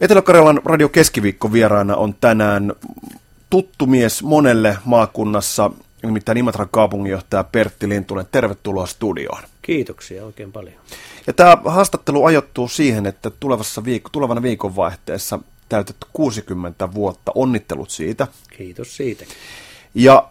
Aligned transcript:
Etelä-Karjalan 0.00 0.60
Radio 0.64 0.88
Keskiviikko 0.88 1.52
vieraana 1.52 1.96
on 1.96 2.14
tänään 2.14 2.72
tuttu 3.50 3.86
mies 3.86 4.22
monelle 4.22 4.78
maakunnassa, 4.84 5.70
nimittäin 6.02 6.38
Imatran 6.38 6.68
kaupunginjohtaja 6.70 7.44
Pertti 7.44 7.88
Lintunen. 7.88 8.26
Tervetuloa 8.32 8.86
studioon. 8.86 9.42
Kiitoksia 9.62 10.24
oikein 10.24 10.52
paljon. 10.52 10.74
Ja 11.26 11.32
tämä 11.32 11.56
haastattelu 11.64 12.24
ajoittuu 12.24 12.68
siihen, 12.68 13.06
että 13.06 13.30
tulevassa 13.30 13.80
viik- 13.80 14.10
tulevana 14.12 14.42
viikonvaihteessa 14.42 15.38
täytät 15.68 15.96
60 16.12 16.94
vuotta. 16.94 17.32
Onnittelut 17.34 17.90
siitä. 17.90 18.26
Kiitos 18.56 18.96
siitä. 18.96 19.24
Ja 19.94 20.28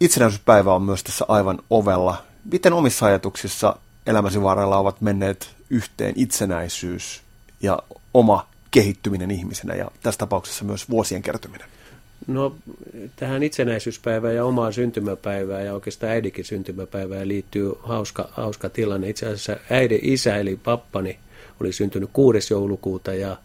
itsenäisyyspäivä 0.00 0.74
on 0.74 0.82
myös 0.82 1.04
tässä 1.04 1.24
aivan 1.28 1.58
ovella. 1.70 2.22
Miten 2.52 2.72
omissa 2.72 3.06
ajatuksissa 3.06 3.76
elämäsi 4.06 4.42
varrella 4.42 4.78
ovat 4.78 5.00
menneet 5.00 5.50
yhteen 5.70 6.12
itsenäisyys 6.16 7.22
ja 7.62 7.78
oma 8.14 8.50
kehittyminen 8.70 9.30
ihmisenä 9.30 9.74
ja 9.74 9.90
tässä 10.02 10.18
tapauksessa 10.18 10.64
myös 10.64 10.90
vuosien 10.90 11.22
kertyminen? 11.22 11.66
No 12.26 12.56
tähän 13.16 13.42
itsenäisyyspäivään 13.42 14.34
ja 14.34 14.44
omaan 14.44 14.72
syntymäpäivään 14.72 15.66
ja 15.66 15.74
oikeastaan 15.74 16.12
äidikin 16.12 16.44
syntymäpäivään 16.44 17.28
liittyy 17.28 17.72
hauska, 17.82 18.28
hauska 18.32 18.68
tilanne. 18.68 19.08
Itse 19.08 19.26
asiassa 19.26 19.56
äidin 19.70 20.00
isä 20.02 20.36
eli 20.36 20.58
pappani 20.64 21.18
oli 21.60 21.72
syntynyt 21.72 22.10
6. 22.12 22.54
joulukuuta 22.54 23.14
ja 23.14 23.36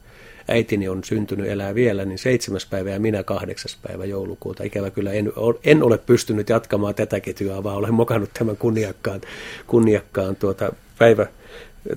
äitini 0.47 0.89
on 0.89 1.03
syntynyt 1.03 1.47
elää 1.47 1.75
vielä, 1.75 2.05
niin 2.05 2.17
seitsemäs 2.17 2.65
päivä 2.65 2.89
ja 2.89 2.99
minä 2.99 3.23
kahdeksas 3.23 3.77
päivä 3.87 4.05
joulukuuta. 4.05 4.63
Ikävä 4.63 4.91
kyllä 4.91 5.11
en, 5.11 5.33
en 5.63 5.83
ole 5.83 5.97
pystynyt 5.97 6.49
jatkamaan 6.49 6.95
tätä 6.95 7.19
ketjua, 7.19 7.63
vaan 7.63 7.77
olen 7.77 7.93
mokannut 7.93 8.29
tämän 8.33 8.57
kunniakkaan, 8.57 9.21
kunniakkaan 9.67 10.35
tuota 10.35 10.73
päivä, 10.99 11.27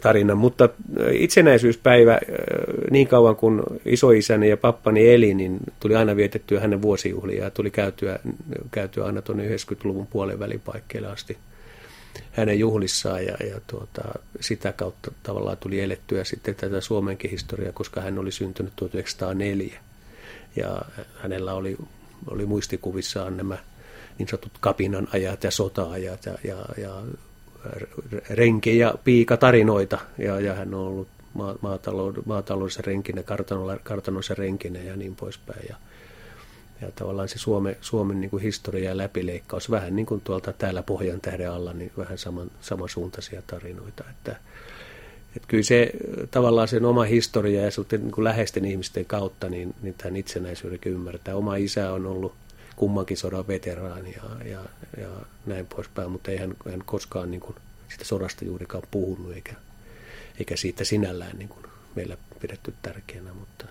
tarina, 0.01 0.35
mutta 0.35 0.69
itsenäisyyspäivä, 1.13 2.19
niin 2.91 3.09
kauan 3.09 3.37
kuin 3.37 3.63
isoisäni 3.85 4.49
ja 4.49 4.57
pappani 4.57 5.15
eli, 5.15 5.35
niin 5.35 5.59
tuli 5.81 5.97
aina 5.97 6.17
vietettyä 6.17 6.61
hänen 6.61 6.83
vuosijuhlia 6.83 7.45
ja 7.45 7.51
tuli 7.51 7.71
käytyä, 7.71 8.19
käytyä 8.71 9.05
aina 9.05 9.23
tuonne 9.23 9.57
90-luvun 9.57 10.07
puolen 10.07 10.39
välipaikkeelle 10.39 11.09
asti 11.09 11.39
hänen 12.33 12.59
juhlissaan 12.59 13.25
ja, 13.27 13.37
ja 13.47 13.61
tuota, 13.67 14.03
sitä 14.41 14.73
kautta 14.73 15.11
tavallaan 15.23 15.57
tuli 15.57 15.81
elettyä 15.81 16.25
sitten 16.25 16.55
tätä 16.55 16.81
Suomenkin 16.81 17.31
historiaa, 17.31 17.73
koska 17.73 18.01
hän 18.01 18.19
oli 18.19 18.33
syntynyt 18.33 18.73
1904 18.77 19.81
ja 20.57 20.83
hänellä 21.23 21.55
oli, 21.55 21.77
oli 22.31 22.47
muistikuvissaan 22.47 23.37
nämä 23.37 23.59
niin 24.19 24.29
sanotut 24.29 24.53
kapinan 24.61 25.09
ajat 25.13 25.45
ja 25.45 25.51
sota-ajat 25.51 26.27
ja, 26.27 26.35
ja, 26.45 26.57
ja 26.83 27.03
renki- 28.31 28.79
ja 28.79 28.95
piikatarinoita, 29.05 29.99
ja, 30.19 30.41
ja 30.41 30.55
hän 30.55 30.75
on 30.75 30.81
ollut 30.81 31.09
maataloudessa 32.27 32.83
renkinä, 32.87 33.23
kartanoissa 33.83 34.35
renkinä 34.35 34.79
ja 34.79 34.97
niin 34.97 35.17
poispäin. 35.17 35.67
Ja, 35.69 35.77
ja 36.81 36.89
tavallaan 36.95 37.29
se 37.29 37.39
Suome, 37.39 37.77
Suomen 37.81 38.21
niin 38.21 38.31
kuin 38.31 38.43
historia 38.43 38.91
ja 38.91 38.97
läpileikkaus, 38.97 39.71
vähän 39.71 39.97
niin 39.97 40.07
kuin 40.07 40.21
tuolta 40.21 40.53
täällä 40.53 40.83
Pohjan 40.83 41.21
tähden 41.21 41.51
alla, 41.51 41.73
niin 41.73 41.93
vähän 41.99 42.19
saman, 42.19 42.51
samansuuntaisia 42.61 43.43
tarinoita. 43.47 44.05
Että, 44.11 44.37
että 45.37 45.49
kyllä 45.49 45.63
se 45.63 45.91
tavallaan 46.31 46.69
sen 46.69 46.85
oma 46.85 47.03
historia 47.03 47.63
ja 47.63 47.71
sitten 47.71 48.03
niin 48.03 48.25
läheisten 48.25 48.65
ihmisten 48.65 49.05
kautta, 49.05 49.49
niin, 49.49 49.75
niin 49.83 49.95
tämän 49.95 50.17
itsenäisyyden 50.17 50.79
ymmärtää. 50.87 51.37
Oma 51.37 51.57
isä 51.57 51.93
on 51.93 52.07
ollut 52.07 52.33
kummankin 52.79 53.17
sodan 53.17 53.49
veteraani 53.49 54.15
ja, 54.17 54.51
ja, 54.51 54.61
ja 55.01 55.09
näin 55.47 55.67
poispäin, 55.67 56.11
mutta 56.11 56.31
ei 56.31 56.37
hän, 56.37 56.55
hän 56.71 56.83
koskaan 56.87 57.31
niin 57.31 57.41
kuin 57.41 57.57
sitä 57.89 58.05
sodasta 58.05 58.45
juurikaan 58.45 58.83
puhunut 58.91 59.33
eikä, 59.33 59.53
eikä 60.39 60.57
siitä 60.57 60.85
sinällään 60.85 61.39
niin 61.39 61.49
kuin 61.49 61.67
meillä 61.95 62.17
pidetty 62.41 62.75
tärkeänä, 62.83 63.33
mutta 63.33 63.65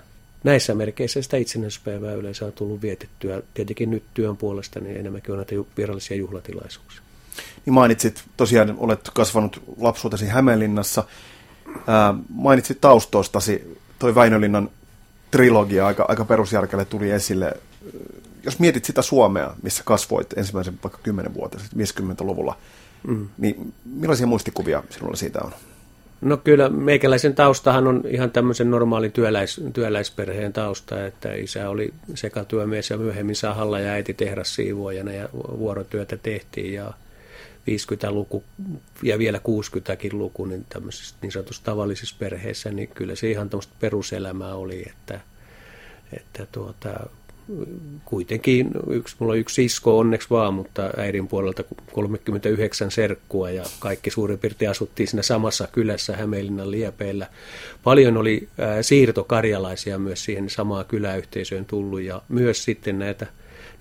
näissä 0.44 0.76
merkeissä 0.76 1.22
sitä 1.22 1.38
itsenäisyyspäivää 1.38 2.14
yleensä 2.14 2.46
on 2.46 2.54
tullut 2.54 2.82
vietettyä. 2.82 3.42
Tietenkin 3.54 3.92
nyt 3.92 4.04
työn 4.14 4.38
puolesta 4.38 4.80
niin 4.80 4.98
enemmänkin 4.98 5.32
on 5.32 5.38
näitä 5.38 5.56
virallisia 5.78 6.18
juhlatilaisuuksia. 6.18 7.02
Niin 7.66 7.74
mainitsit, 7.74 8.24
tosiaan 8.38 8.76
olet 8.78 9.10
kasvanut 9.14 9.64
lapsuutesi 9.78 10.28
Hämeenlinnassa. 10.28 11.04
Ää, 11.88 12.14
mainitsit 12.30 12.82
taustoistasi, 12.82 13.78
toi 14.00 14.16
Väinölinnan 14.16 14.70
trilogia 15.32 15.88
aika, 15.88 16.06
aika 16.08 16.26
perusjärkelle 16.26 16.86
tuli 16.86 17.12
esille 17.12 17.54
jos 18.48 18.60
mietit 18.60 18.86
sitä 18.86 19.02
Suomea, 19.02 19.54
missä 19.64 19.84
kasvoit 19.86 20.38
ensimmäisen 20.38 20.80
vaikka 20.84 21.00
10 21.04 21.34
vuotta 21.34 21.60
sitten, 21.60 22.06
50-luvulla, 22.08 22.58
mm. 23.08 23.30
niin 23.38 23.74
millaisia 23.86 24.28
muistikuvia 24.28 24.84
sinulla 24.90 25.16
siitä 25.16 25.40
on? 25.44 25.52
No 26.22 26.38
kyllä, 26.38 26.70
meikäläisen 26.70 27.36
taustahan 27.36 27.88
on 27.88 28.04
ihan 28.10 28.32
tämmöisen 28.32 28.72
normaalin 28.72 29.12
työläis, 29.12 29.62
työläisperheen 29.74 30.54
tausta, 30.54 31.06
että 31.06 31.34
isä 31.34 31.70
oli 31.70 31.94
sekatyömies 32.16 32.90
ja 32.90 32.98
myöhemmin 32.98 33.36
sahalla 33.36 33.80
ja 33.80 33.92
äiti 33.92 34.14
tehdassiivuojana 34.14 35.12
ja 35.12 35.30
vuorotyötä 35.34 36.18
tehtiin 36.18 36.74
ja 36.74 36.94
50-luku 37.68 38.44
ja 39.04 39.20
vielä 39.20 39.38
60-kin 39.38 40.18
luku, 40.18 40.46
niin 40.46 40.66
tämmöisissä 40.70 41.16
niin 41.22 41.32
sanotussa 41.32 41.64
tavallisissa 41.64 42.16
perheissä, 42.20 42.72
niin 42.72 42.88
kyllä 42.88 43.16
se 43.16 43.30
ihan 43.32 43.50
tämmöistä 43.50 43.74
peruselämää 43.80 44.56
oli, 44.56 44.86
että, 44.90 45.20
että 46.14 46.48
tuota, 46.52 47.10
kuitenkin 48.06 48.72
yksi, 48.90 49.16
mulla 49.20 49.34
on 49.34 49.40
yksi 49.40 49.56
sisko 49.56 50.00
onneksi 50.00 50.30
vaan, 50.30 50.54
mutta 50.54 50.90
äidin 50.98 51.28
puolelta 51.28 51.64
39 51.94 52.92
serkkua 52.92 53.50
ja 53.50 53.64
kaikki 53.80 54.10
suurin 54.10 54.40
piirtein 54.40 54.72
asuttiin 54.72 55.08
siinä 55.08 55.22
samassa 55.22 55.68
kylässä 55.72 56.18
Hämeenlinnan 56.18 56.72
liepeillä. 56.72 57.28
Paljon 57.84 58.18
oli 58.18 58.48
siirtokarjalaisia 58.82 60.00
myös 60.00 60.24
siihen 60.24 60.50
samaa 60.50 60.84
kyläyhteisöön 60.84 61.66
tullut 61.66 62.02
ja 62.02 62.22
myös 62.30 62.64
sitten 62.64 63.00
näitä 63.00 63.28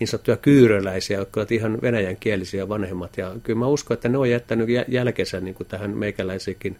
niin 0.00 0.09
sanottuja 0.09 0.37
kyyröläisiä, 0.37 1.19
jotka 1.19 1.41
ovat 1.41 1.53
ihan 1.53 1.78
venäjänkielisiä 1.83 2.69
vanhemmat. 2.69 3.16
Ja 3.16 3.34
kyllä 3.43 3.59
mä 3.59 3.66
uskon, 3.66 3.94
että 3.94 4.09
ne 4.09 4.19
on 4.19 4.31
jättänyt 4.31 4.69
jälkensä 4.88 5.41
niin 5.41 5.54
kuin 5.54 5.66
tähän 5.66 5.91
meikäläisikin 5.91 6.77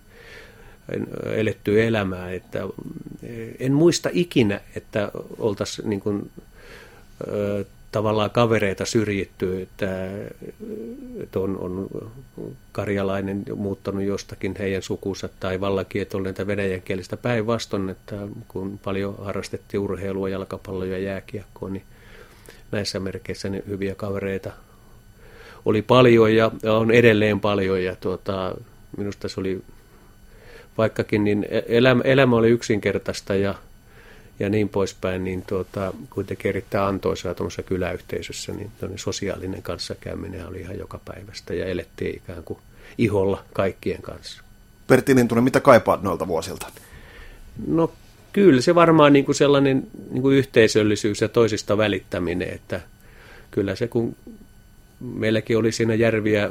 elettyä 1.25 1.85
elämää. 1.85 2.33
Että 2.33 2.61
en 3.59 3.73
muista 3.73 4.09
ikinä, 4.13 4.61
että 4.77 5.11
oltaisiin 5.39 5.91
niin 5.91 6.31
tavallaan 7.93 8.31
kavereita 8.31 8.85
syrjitty, 8.85 9.63
että, 9.63 10.09
että 11.23 11.41
on, 11.41 11.59
on 11.59 11.89
karjalainen 12.73 13.43
muuttanut 13.55 14.03
jostakin 14.03 14.55
heidän 14.59 14.83
sukunsa 14.83 15.29
tai 15.41 15.61
vallakietollinen 15.61 16.47
venäjänkielistä 16.47 17.17
päinvastoin, 17.17 17.89
että 17.89 18.17
kun 18.49 18.79
paljon 18.79 19.15
harrastettiin 19.19 19.81
urheilua, 19.81 20.29
jalkapalloa 20.29 20.87
ja 20.87 20.99
jääkiekkoa, 20.99 21.69
niin 21.69 21.85
näissä 22.73 23.01
merkeissä 23.01 23.49
niin 23.49 23.65
hyviä 23.67 23.95
kavereita 23.95 24.53
oli 25.65 25.83
paljon 25.83 26.35
ja 26.35 26.51
on 26.65 26.91
edelleen 26.91 27.41
paljon. 27.41 27.83
Ja 27.83 27.97
tuota, 27.97 28.55
minusta 28.97 29.29
se 29.29 29.41
oli 29.41 29.63
vaikkakin 30.79 31.25
niin 31.25 31.47
elämä, 31.69 32.03
elämä 32.05 32.37
oli 32.37 32.51
yksinkertaista 32.51 33.35
ja 33.35 33.55
ja 34.39 34.49
niin 34.49 34.69
poispäin, 34.69 35.25
niin 35.25 35.43
tuota, 35.43 35.93
kuitenkin 36.11 36.49
erittäin 36.49 36.89
antoisaa 36.89 37.35
tuollaisessa 37.35 37.63
kyläyhteisössä, 37.63 38.53
niin 38.53 38.71
sosiaalinen 38.97 39.63
kanssakäyminen 39.63 40.47
oli 40.47 40.61
ihan 40.61 40.79
joka 40.79 41.01
päivästä 41.05 41.55
ja 41.55 41.67
elettiin 41.67 42.17
ikään 42.17 42.43
kuin 42.45 42.59
iholla 42.99 43.45
kaikkien 43.53 44.03
kanssa. 44.03 44.43
Pertti 44.87 45.15
Lintunen, 45.15 45.45
mitä 45.45 45.61
kaipaat 45.61 46.03
noilta 46.03 46.29
vuosilta? 46.29 46.67
No 47.67 47.93
kyllä 48.33 48.61
se 48.61 48.75
varmaan 48.75 49.13
niin 49.13 49.25
kuin 49.25 49.37
sellainen 49.37 49.87
niin 50.11 50.23
kuin 50.23 50.37
yhteisöllisyys 50.37 51.21
ja 51.21 51.29
toisista 51.29 51.79
välittäminen, 51.79 52.55
että 52.55 52.81
kyllä 53.51 53.75
se 53.75 53.89
kun 53.89 54.17
meilläkin 55.01 55.59
oli 55.59 55.73
siinä 55.73 55.95
järviä 55.95 56.51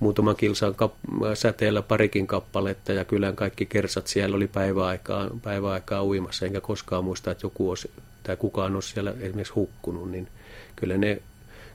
muutaman 0.00 0.36
kilsan 0.36 0.74
kap- 0.74 1.34
säteellä 1.34 1.82
parikin 1.82 2.26
kappaletta 2.26 2.92
ja 2.92 3.04
kyllä 3.04 3.32
kaikki 3.32 3.66
kersat 3.66 4.06
siellä 4.06 4.36
oli 4.36 4.48
päiväaikaa, 4.48 5.30
päiväaikaa 5.42 6.04
uimassa, 6.04 6.46
enkä 6.46 6.60
koskaan 6.60 7.04
muista, 7.04 7.30
että 7.30 7.46
joku 7.46 7.68
olisi, 7.70 7.90
tai 8.22 8.36
kukaan 8.36 8.74
olisi 8.74 8.88
siellä 8.92 9.14
esimerkiksi 9.20 9.52
hukkunut, 9.52 10.10
niin 10.10 10.28
kyllä 10.76 10.96
ne 10.96 11.22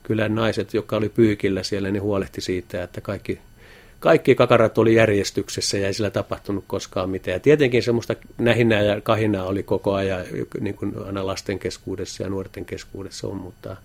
kyllä 0.02 0.28
naiset, 0.28 0.74
jotka 0.74 0.96
oli 0.96 1.08
pyykillä 1.08 1.62
siellä, 1.62 1.90
ne 1.90 1.98
huolehti 1.98 2.40
siitä, 2.40 2.82
että 2.82 3.00
kaikki, 3.00 3.38
kaikki 4.00 4.34
kakarat 4.34 4.78
oli 4.78 4.94
järjestyksessä 4.94 5.78
ja 5.78 5.86
ei 5.86 5.94
sillä 5.94 6.10
tapahtunut 6.10 6.64
koskaan 6.66 7.10
mitään. 7.10 7.34
Ja 7.34 7.40
tietenkin 7.40 7.82
semmoista 7.82 8.14
nähinää 8.38 8.82
ja 8.82 9.00
kahinaa 9.00 9.46
oli 9.46 9.62
koko 9.62 9.94
ajan, 9.94 10.24
niin 10.60 10.74
kuin 10.74 10.92
aina 11.06 11.26
lasten 11.26 11.58
keskuudessa 11.58 12.22
ja 12.22 12.30
nuorten 12.30 12.64
keskuudessa 12.64 13.28
on, 13.28 13.36
mutta 13.36 13.76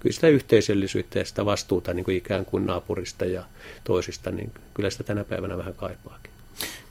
kyllä 0.00 0.14
sitä 0.14 0.28
yhteisöllisyyttä 0.28 1.18
ja 1.18 1.24
sitä 1.24 1.44
vastuuta 1.44 1.94
niin 1.94 2.04
kuin 2.04 2.16
ikään 2.16 2.44
kuin 2.44 2.66
naapurista 2.66 3.24
ja 3.24 3.44
toisista, 3.84 4.30
niin 4.30 4.52
kyllä 4.74 4.90
sitä 4.90 5.04
tänä 5.04 5.24
päivänä 5.24 5.58
vähän 5.58 5.74
kaipaakin. 5.74 6.30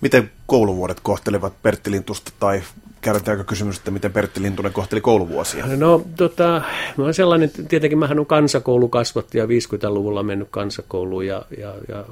Miten 0.02 0.32
kouluvuodet 0.46 1.00
kohtelevat 1.00 1.54
Pertti 1.62 1.92
Lintusta 1.92 2.32
tai 2.40 2.62
käydetäänkö 3.02 3.44
kysymys, 3.44 3.78
että 3.78 3.92
miten 3.92 4.14
Pertti 4.14 4.42
Lintunen 4.42 4.74
kohteli 4.74 5.02
kouluvuosia? 5.02 5.66
No 5.66 6.06
tota, 6.18 6.62
mä 6.98 7.04
olen 7.04 7.14
sellainen, 7.14 7.52
tietenkin 7.70 8.00
mähän 8.00 8.20
on 8.20 8.26
kansakoulukasvatti 8.26 9.38
ja 9.38 9.46
50-luvulla 9.46 10.24
mennyt 10.24 10.48
kansakouluun 10.52 11.28
ja, 11.28 11.46
ja, 11.58 11.74
ja 11.88 12.06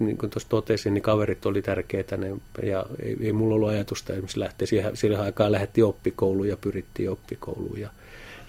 niin 0.00 0.18
kuin 0.18 0.30
tuossa 0.30 0.48
totesin, 0.48 0.94
niin 0.94 1.02
kaverit 1.02 1.46
oli 1.46 1.62
tärkeitä 1.62 2.16
ne, 2.16 2.36
ja 2.62 2.86
ei, 3.02 3.16
ei 3.20 3.32
mulla 3.32 3.54
ollut 3.54 3.68
ajatusta 3.68 4.12
esimerkiksi 4.12 4.40
lähteä. 4.40 4.66
Siihen, 4.66 4.96
sillä 4.96 5.22
aikaa 5.22 5.52
lähti 5.52 5.82
oppikouluun 5.82 6.48
ja 6.48 6.56
pyrittiin 6.56 7.10
oppikouluun 7.10 7.80
ja, 7.80 7.90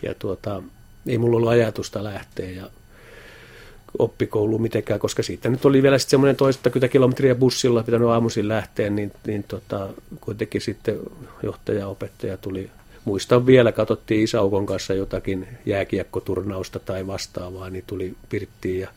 ja 0.01 0.13
tuota, 0.13 0.63
ei 1.07 1.17
mulla 1.17 1.37
ollut 1.37 1.49
ajatusta 1.49 2.03
lähteä 2.03 2.49
ja 2.49 2.69
oppikouluun 3.99 4.61
mitenkään, 4.61 4.99
koska 4.99 5.23
siitä 5.23 5.49
nyt 5.49 5.65
oli 5.65 5.83
vielä 5.83 5.97
sitten 5.97 6.11
semmoinen 6.11 6.35
toistakymmentä 6.35 6.91
kilometriä 6.91 7.35
bussilla 7.35 7.83
pitänyt 7.83 8.07
aamuisin 8.07 8.47
lähteä, 8.47 8.89
niin, 8.89 9.11
niin 9.27 9.43
tota, 9.43 9.89
kuitenkin 10.21 10.61
sitten 10.61 10.99
johtaja 11.43 11.87
opettaja 11.87 12.37
tuli 12.37 12.69
muistan 13.05 13.45
vielä, 13.45 13.71
katsottiin 13.71 14.23
isäukon 14.23 14.65
kanssa 14.65 14.93
jotakin 14.93 15.47
jääkiekkoturnausta 15.65 16.79
tai 16.79 17.07
vastaavaa, 17.07 17.69
niin 17.69 17.83
tuli 17.87 18.15
Pirttiin 18.29 18.79
ja 18.79 18.87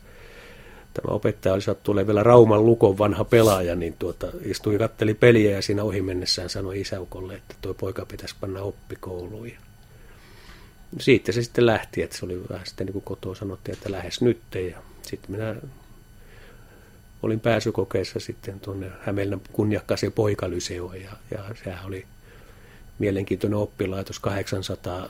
tämä 0.94 1.14
opettaja 1.14 1.53
oli 1.53 1.62
sattu 1.62 1.97
vielä 1.97 2.23
Rauman 2.23 2.67
lukon 2.67 2.99
vanha 2.99 3.25
pelaaja, 3.25 3.75
niin 3.75 3.94
tuota, 3.99 4.26
istui 4.43 4.79
katteli 4.79 5.14
peliä 5.14 5.50
ja 5.50 5.62
siinä 5.62 5.82
ohi 5.82 6.03
mennessään 6.03 6.50
sanoi 6.50 6.81
isäukolle, 6.81 7.35
että 7.35 7.55
tuo 7.61 7.75
poika 7.75 8.06
pitäisi 8.06 8.35
panna 8.41 8.62
oppikouluun. 8.62 9.50
Siitä 11.00 11.32
se 11.32 11.42
sitten 11.42 11.66
lähti, 11.66 12.02
että 12.02 12.16
se 12.16 12.24
oli 12.24 12.42
vähän 12.50 12.66
sitten 12.66 12.86
niin 12.86 12.92
kuin 12.92 13.04
kotoa 13.04 13.34
sanottiin, 13.34 13.76
että 13.76 13.92
lähes 13.92 14.20
nyt. 14.20 14.40
Ja 14.70 14.78
sitten 15.02 15.30
minä 15.30 15.56
olin 17.22 17.40
pääsykokeessa 17.40 18.20
sitten 18.20 18.60
tuonne 18.60 18.86
Hämeenlinnan 19.00 19.40
kunniakkaaseen 19.52 20.12
poikalyseoon 20.12 21.00
ja, 21.00 21.10
ja 21.30 21.44
sehän 21.64 21.86
oli 21.86 22.04
mielenkiintoinen 22.98 23.58
oppilaitos, 23.58 24.20
800 24.20 25.08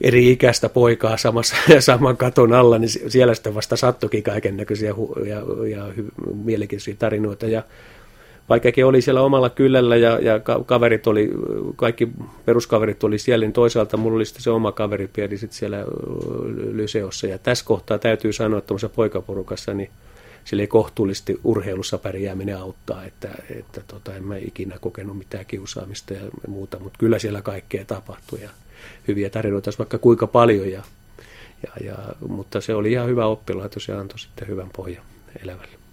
eri 0.00 0.32
ikäistä 0.32 0.68
poikaa 0.68 1.16
samassa, 1.16 1.56
saman 1.80 2.16
katon 2.16 2.52
alla, 2.52 2.78
niin 2.78 3.10
siellä 3.10 3.34
sitten 3.34 3.54
vasta 3.54 3.76
sattukin 3.76 4.22
kaiken 4.22 4.56
näköisiä 4.56 4.94
ja, 5.26 5.36
ja 5.70 5.88
hy- 5.88 6.34
mielenkiintoisia 6.34 6.94
tarinoita. 6.98 7.46
Ja 7.46 7.62
vaikkakin 8.48 8.86
oli 8.86 9.00
siellä 9.00 9.22
omalla 9.22 9.50
kylällä 9.50 9.96
ja, 9.96 10.18
ja 10.20 10.40
kaverit 10.66 11.06
oli, 11.06 11.30
kaikki 11.76 12.08
peruskaverit 12.44 13.04
oli 13.04 13.18
siellä, 13.18 13.44
niin 13.44 13.52
toisaalta 13.52 13.96
mulla 13.96 14.16
oli 14.16 14.24
se 14.24 14.50
oma 14.50 14.72
kaveripiiri 14.72 15.38
sitten 15.38 15.58
siellä 15.58 15.84
Lyseossa. 16.72 17.26
Ja 17.26 17.38
tässä 17.38 17.64
kohtaa 17.64 17.98
täytyy 17.98 18.32
sanoa, 18.32 18.58
että 18.58 18.88
poikaporukassa, 18.94 19.74
niin 19.74 19.90
sille 20.44 20.66
kohtuullisesti 20.66 21.40
urheilussa 21.44 21.98
pärjääminen 21.98 22.58
auttaa, 22.58 23.04
että, 23.04 23.28
että 23.58 23.80
tota, 23.86 24.14
en 24.14 24.24
mä 24.24 24.36
ikinä 24.36 24.78
kokenut 24.80 25.18
mitään 25.18 25.46
kiusaamista 25.46 26.14
ja 26.14 26.20
muuta, 26.48 26.78
mutta 26.78 26.98
kyllä 26.98 27.18
siellä 27.18 27.42
kaikkea 27.42 27.84
tapahtui 27.84 28.42
ja 28.42 28.50
hyviä 29.08 29.30
tarinoita 29.30 29.70
vaikka 29.78 29.98
kuinka 29.98 30.26
paljon, 30.26 30.70
ja, 30.70 30.82
ja, 31.62 31.86
ja, 31.86 31.96
mutta 32.28 32.60
se 32.60 32.74
oli 32.74 32.92
ihan 32.92 33.08
hyvä 33.08 33.26
oppilaitos 33.26 33.88
ja 33.88 34.00
antoi 34.00 34.18
sitten 34.18 34.48
hyvän 34.48 34.70
pohjan 34.76 35.04
elävälle. 35.42 35.83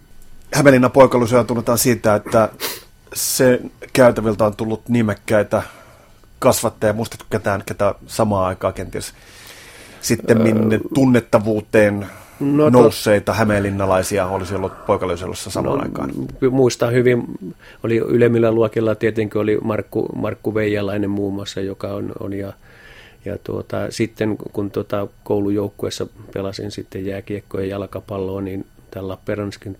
Hämeenlinnan 0.54 0.90
poikaluseja 0.90 1.44
tunnetaan 1.44 1.78
siitä, 1.78 2.14
että 2.14 2.48
se 3.14 3.60
käytäviltä 3.92 4.44
on 4.44 4.56
tullut 4.56 4.88
nimekkäitä 4.88 5.62
kasvattajia. 6.38 6.92
Muistatko 6.92 7.26
ketään, 7.30 7.62
ketä 7.66 7.94
samaan 8.06 8.46
aikaan 8.46 8.74
kenties 8.74 9.14
sitten 10.02 10.40
öö, 10.40 10.78
tunnettavuuteen 10.94 12.06
no, 12.40 12.70
nousseita 12.70 13.32
hämeenlinnalaisia 13.32 14.26
olisi 14.26 14.54
ollut 14.54 14.86
poikalöyselossa 14.86 15.50
samaan 15.50 15.78
no, 15.78 15.84
aikaan? 15.84 16.10
Muistan 16.50 16.92
hyvin, 16.92 17.24
oli 17.84 17.96
ylemmillä 17.96 18.52
luokilla 18.52 18.94
tietenkin 18.94 19.40
oli 19.40 19.58
Markku, 19.64 20.08
Markku 20.14 20.54
Veijalainen 20.54 21.10
muun 21.10 21.34
muassa, 21.34 21.60
joka 21.60 21.88
on, 21.88 22.12
on 22.20 22.32
ja, 22.32 22.52
ja 23.24 23.38
tuota, 23.44 23.76
sitten 23.90 24.36
kun 24.52 24.70
tuota 24.70 25.06
koulujoukkueessa 25.24 26.06
pelasin 26.34 26.70
sitten 26.70 27.06
jääkiekkoa 27.06 27.60
ja 27.60 27.66
jalkapalloa, 27.66 28.40
niin 28.40 28.66
tällä 28.92 29.08
Lappeenranniskin 29.08 29.76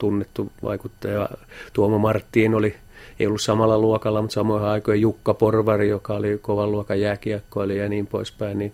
tunnettu 0.00 0.52
vaikuttaja 0.62 1.28
Tuomo 1.72 1.98
Marttiin 1.98 2.54
oli, 2.54 2.74
ei 3.18 3.26
ollut 3.26 3.40
samalla 3.40 3.78
luokalla, 3.78 4.22
mutta 4.22 4.34
samoin 4.34 4.62
aikoina 4.62 5.00
Jukka 5.00 5.34
Porvari, 5.34 5.88
joka 5.88 6.14
oli 6.14 6.38
kovan 6.42 6.72
luokan 6.72 7.00
jääkiekkoilija 7.00 7.82
ja 7.82 7.88
niin 7.88 8.06
poispäin, 8.06 8.58
niin 8.58 8.72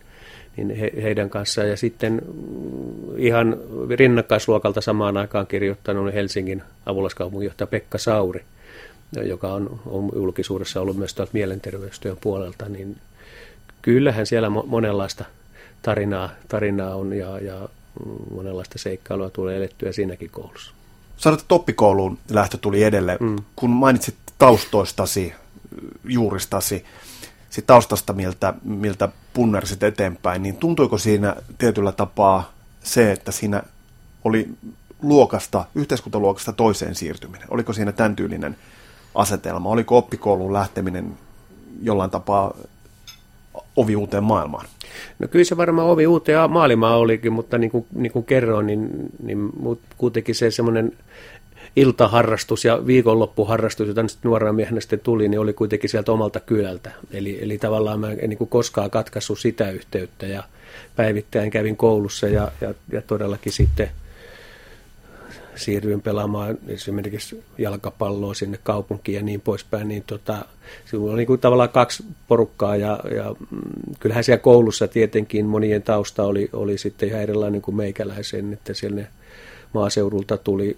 niin 0.56 0.70
he, 0.76 0.92
heidän 1.02 1.30
kanssaan. 1.30 1.68
Ja 1.68 1.76
sitten 1.76 2.22
ihan 3.16 3.56
rinnakkaisluokalta 3.90 4.80
samaan 4.80 5.16
aikaan 5.16 5.46
kirjoittanut 5.46 6.14
Helsingin 6.14 6.62
apulaiskaupunginjohtaja 6.86 7.66
Pekka 7.66 7.98
Sauri, 7.98 8.44
joka 9.22 9.52
on, 9.52 9.80
on 9.86 10.10
julkisuudessa 10.14 10.80
ollut 10.80 10.96
myös 10.96 11.14
tuolta 11.14 11.32
mielenterveystyön 11.32 12.16
puolelta, 12.20 12.68
niin 12.68 12.96
kyllähän 13.82 14.26
siellä 14.26 14.50
monenlaista 14.50 15.24
tarinaa, 15.82 16.30
tarinaa 16.48 16.94
on 16.94 17.12
ja, 17.12 17.38
ja 17.38 17.68
monenlaista 18.34 18.78
seikkailua 18.78 19.30
tulee 19.30 19.56
elettyä 19.56 19.92
siinäkin 19.92 20.30
koulussa. 20.30 20.72
Sanoit, 21.16 21.40
että 21.40 21.48
toppikouluun 21.48 22.18
lähtö 22.30 22.58
tuli 22.58 22.82
edelleen. 22.82 23.18
Mm. 23.20 23.36
Kun 23.56 23.70
mainitsit 23.70 24.14
taustoistasi, 24.38 25.32
juuristasi, 26.04 26.84
sit 27.50 27.66
taustasta, 27.66 28.12
miltä, 28.12 28.54
miltä 28.64 29.08
punnersit 29.34 29.82
eteenpäin, 29.82 30.42
niin 30.42 30.56
tuntuiko 30.56 30.98
siinä 30.98 31.36
tietyllä 31.58 31.92
tapaa 31.92 32.52
se, 32.82 33.12
että 33.12 33.32
siinä 33.32 33.62
oli 34.24 34.48
luokasta, 35.02 35.64
yhteiskuntaluokasta 35.74 36.52
toiseen 36.52 36.94
siirtyminen? 36.94 37.48
Oliko 37.50 37.72
siinä 37.72 37.92
tämän 37.92 38.16
tyylinen 38.16 38.56
asetelma? 39.14 39.68
Oliko 39.68 39.98
oppikouluun 39.98 40.52
lähteminen 40.52 41.18
jollain 41.82 42.10
tapaa 42.10 42.54
ovi 43.76 43.96
uuteen 43.96 44.24
maailmaan? 44.24 44.66
No 45.18 45.28
kyllä 45.28 45.44
se 45.44 45.56
varmaan 45.56 45.88
ovi 45.88 46.06
uuteen 46.06 46.50
maailmaan 46.50 46.98
olikin, 46.98 47.32
mutta 47.32 47.58
niin 47.58 47.70
kuin, 47.70 47.86
niin 47.94 48.12
kuin 48.12 48.24
kerroin, 48.24 48.66
niin, 48.66 48.90
niin 49.22 49.52
kuitenkin 49.98 50.34
se 50.34 50.50
semmoinen 50.50 50.92
iltaharrastus 51.76 52.64
ja 52.64 52.86
viikonloppuharrastus, 52.86 53.88
jota 53.88 54.02
nyt 54.02 54.18
nuorena 54.22 54.52
miehenä 54.52 54.80
sitten 54.80 55.00
tuli, 55.00 55.28
niin 55.28 55.40
oli 55.40 55.52
kuitenkin 55.52 55.90
sieltä 55.90 56.12
omalta 56.12 56.40
kylältä. 56.40 56.90
Eli, 57.12 57.38
eli 57.42 57.58
tavallaan 57.58 58.00
mä 58.00 58.10
en 58.10 58.30
niin 58.30 58.38
kuin 58.38 58.50
koskaan 58.50 58.90
katkaissut 58.90 59.38
sitä 59.38 59.70
yhteyttä 59.70 60.26
ja 60.26 60.42
päivittäin 60.96 61.50
kävin 61.50 61.76
koulussa 61.76 62.28
ja, 62.28 62.52
ja, 62.60 62.74
ja 62.92 63.02
todellakin 63.02 63.52
sitten 63.52 63.90
siirryin 65.54 66.02
pelaamaan 66.02 66.58
esimerkiksi 66.68 67.44
jalkapalloa 67.58 68.34
sinne 68.34 68.58
kaupunkiin 68.62 69.16
ja 69.16 69.22
niin 69.22 69.40
poispäin, 69.40 69.88
niin 69.88 70.04
tota, 70.06 70.44
oli 70.92 71.16
niin 71.16 71.26
kuin 71.26 71.40
tavallaan 71.40 71.68
kaksi 71.68 72.04
porukkaa 72.28 72.76
ja, 72.76 73.00
ja 73.16 73.34
mm, 73.50 73.58
kyllähän 74.00 74.24
siellä 74.24 74.42
koulussa 74.42 74.88
tietenkin 74.88 75.46
monien 75.46 75.82
tausta 75.82 76.24
oli, 76.24 76.50
oli 76.52 76.78
sitten 76.78 77.08
ihan 77.08 77.22
erilainen 77.22 77.62
kuin 77.62 77.76
meikäläisen, 77.76 78.52
että 78.52 78.74
siellä 78.74 78.96
ne 78.96 79.06
maaseudulta 79.72 80.38
tuli 80.38 80.76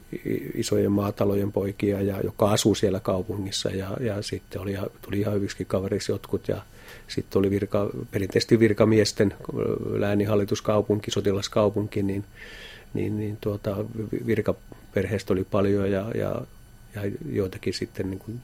isojen 0.54 0.92
maatalojen 0.92 1.52
poikia, 1.52 2.02
ja, 2.02 2.20
joka 2.24 2.50
asui 2.50 2.76
siellä 2.76 3.00
kaupungissa 3.00 3.70
ja, 3.70 3.96
ja 4.00 4.22
sitten 4.22 4.60
oli, 4.60 4.76
tuli 5.02 5.20
ihan 5.20 5.34
hyviksi 5.34 5.64
kaveriksi 5.64 6.12
jotkut 6.12 6.48
ja 6.48 6.62
sitten 7.08 7.38
oli 7.38 7.50
virka, 7.50 7.90
perinteisesti 8.10 8.58
virkamiesten 8.58 9.34
lääninhallituskaupunki, 9.90 11.10
sotilaskaupunki, 11.10 12.02
niin, 12.02 12.24
niin, 12.94 13.18
niin 13.18 13.38
tuota, 13.40 13.76
virkaperheestä 14.26 15.32
oli 15.32 15.44
paljon 15.44 15.90
ja, 15.90 16.10
ja, 16.14 16.40
ja 16.94 17.02
joitakin 17.32 17.74
sitten 17.74 18.10
niin 18.10 18.18
kuin 18.18 18.40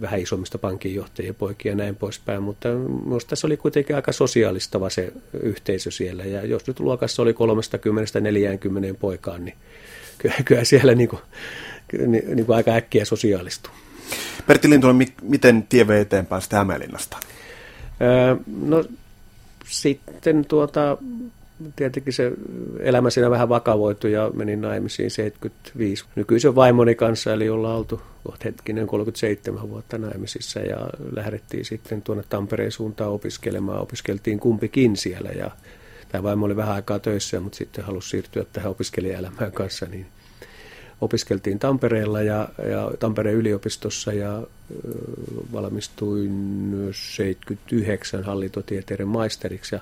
vähän 0.00 0.20
isommista 0.20 0.58
pankinjohtajien 0.58 1.34
poikia 1.34 1.72
ja 1.72 1.76
näin 1.76 1.96
poispäin, 1.96 2.42
mutta 2.42 2.68
minusta 3.04 3.28
tässä 3.30 3.46
oli 3.46 3.56
kuitenkin 3.56 3.96
aika 3.96 4.12
sosiaalistava 4.12 4.90
se 4.90 5.12
yhteisö 5.42 5.90
siellä, 5.90 6.24
ja 6.24 6.46
jos 6.46 6.66
nyt 6.66 6.80
luokassa 6.80 7.22
oli 7.22 7.32
30-40 7.32 8.96
poikaan, 9.00 9.44
niin 9.44 9.56
kyllä, 10.18 10.36
kyllä 10.44 10.64
siellä 10.64 10.94
niin 10.94 11.08
kuin, 11.08 11.22
niin 12.08 12.46
kuin 12.46 12.56
aika 12.56 12.70
äkkiä 12.70 13.04
sosiaalistuu. 13.04 13.72
Pertti 14.46 14.70
Lintunen, 14.70 15.06
miten 15.22 15.66
tie 15.68 15.86
vei 15.86 16.00
eteenpäin 16.00 16.42
sitä 16.42 16.56
Hämeenlinnasta? 16.56 17.16
Öö, 18.00 18.36
no 18.62 18.84
sitten 19.68 20.44
tuota, 20.44 20.98
tietenkin 21.76 22.12
se 22.12 22.32
elämä 22.80 23.10
siinä 23.10 23.30
vähän 23.30 23.48
vakavoitui 23.48 24.12
ja 24.12 24.30
menin 24.34 24.60
naimisiin 24.60 25.10
75 25.10 26.04
nykyisen 26.14 26.54
vaimoni 26.54 26.94
kanssa, 26.94 27.32
eli 27.32 27.48
ollaan 27.48 27.76
oltu 27.76 28.02
hetkinen 28.44 28.86
37 28.86 29.70
vuotta 29.70 29.98
naimisissa 29.98 30.60
ja 30.60 30.78
lähdettiin 31.16 31.64
sitten 31.64 32.02
tuonne 32.02 32.24
Tampereen 32.28 32.72
suuntaan 32.72 33.10
opiskelemaan. 33.10 33.80
Opiskeltiin 33.80 34.40
kumpikin 34.40 34.96
siellä 34.96 35.30
ja 35.30 35.50
tämä 36.08 36.22
vaimo 36.22 36.46
oli 36.46 36.56
vähän 36.56 36.74
aikaa 36.74 36.98
töissä, 36.98 37.40
mutta 37.40 37.56
sitten 37.58 37.84
halusi 37.84 38.08
siirtyä 38.08 38.44
tähän 38.52 38.70
opiskelijaelämään 38.70 39.52
kanssa, 39.52 39.86
niin 39.86 40.06
opiskeltiin 41.00 41.58
Tampereella 41.58 42.22
ja, 42.22 42.48
ja 42.70 42.90
Tampereen 42.98 43.36
yliopistossa 43.36 44.12
ja 44.12 44.42
valmistuin 45.52 46.70
79 46.92 48.24
hallintotieteiden 48.24 49.08
maisteriksi 49.08 49.74
ja 49.74 49.80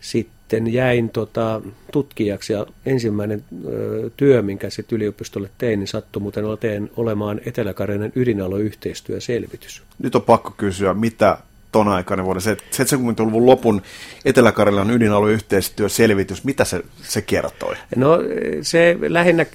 sitten 0.00 0.72
jäin 0.72 1.10
tota, 1.10 1.60
tutkijaksi 1.92 2.52
ja 2.52 2.66
ensimmäinen 2.86 3.44
ö, 3.66 4.10
työ, 4.16 4.42
minkä 4.42 4.70
sitten 4.70 4.96
yliopistolle 4.96 5.50
tein, 5.58 5.78
niin 5.78 5.88
sattui 5.88 6.22
muuten 6.22 6.44
teen 6.60 6.90
olemaan 6.96 7.40
Etelä-Karjalan 7.46 8.12
ydinaloyhteistyöselvitys. 8.14 9.82
Nyt 9.98 10.14
on 10.14 10.22
pakko 10.22 10.54
kysyä, 10.56 10.94
mitä 10.94 11.38
ton 11.72 11.88
aikana 11.88 12.24
vuoden 12.24 12.42
70-luvun 12.42 13.46
lopun 13.46 13.82
Etelä-Karjalan 14.24 14.90
ydinalueyhteistyöselvitys, 14.90 16.44
mitä 16.44 16.64
se, 16.64 16.82
se 17.02 17.22
kertoi? 17.22 17.74
No 17.96 18.18
se 18.62 18.96
lähinnä 19.08 19.46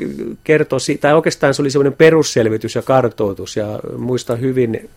kertoi, 0.44 0.80
tai 1.02 1.14
oikeastaan 1.14 1.54
se 1.54 1.62
oli 1.62 1.72
semmoinen 1.72 1.94
perusselvitys 1.94 2.76
ja 2.76 2.82
kartoitus, 2.82 3.58
ja 3.58 3.80
muistan 3.98 4.40
hyvin, 4.40 4.90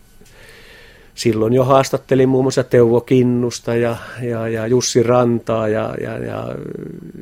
silloin 1.17 1.53
jo 1.53 1.63
haastattelin 1.63 2.29
muun 2.29 2.43
muassa 2.43 2.63
Teuvo 2.63 3.01
Kinnusta 3.01 3.75
ja, 3.75 3.97
ja, 4.21 4.47
ja 4.47 4.67
Jussi 4.67 5.03
Rantaa 5.03 5.67
ja, 5.67 5.95
ja, 6.01 6.17
ja 6.17 6.55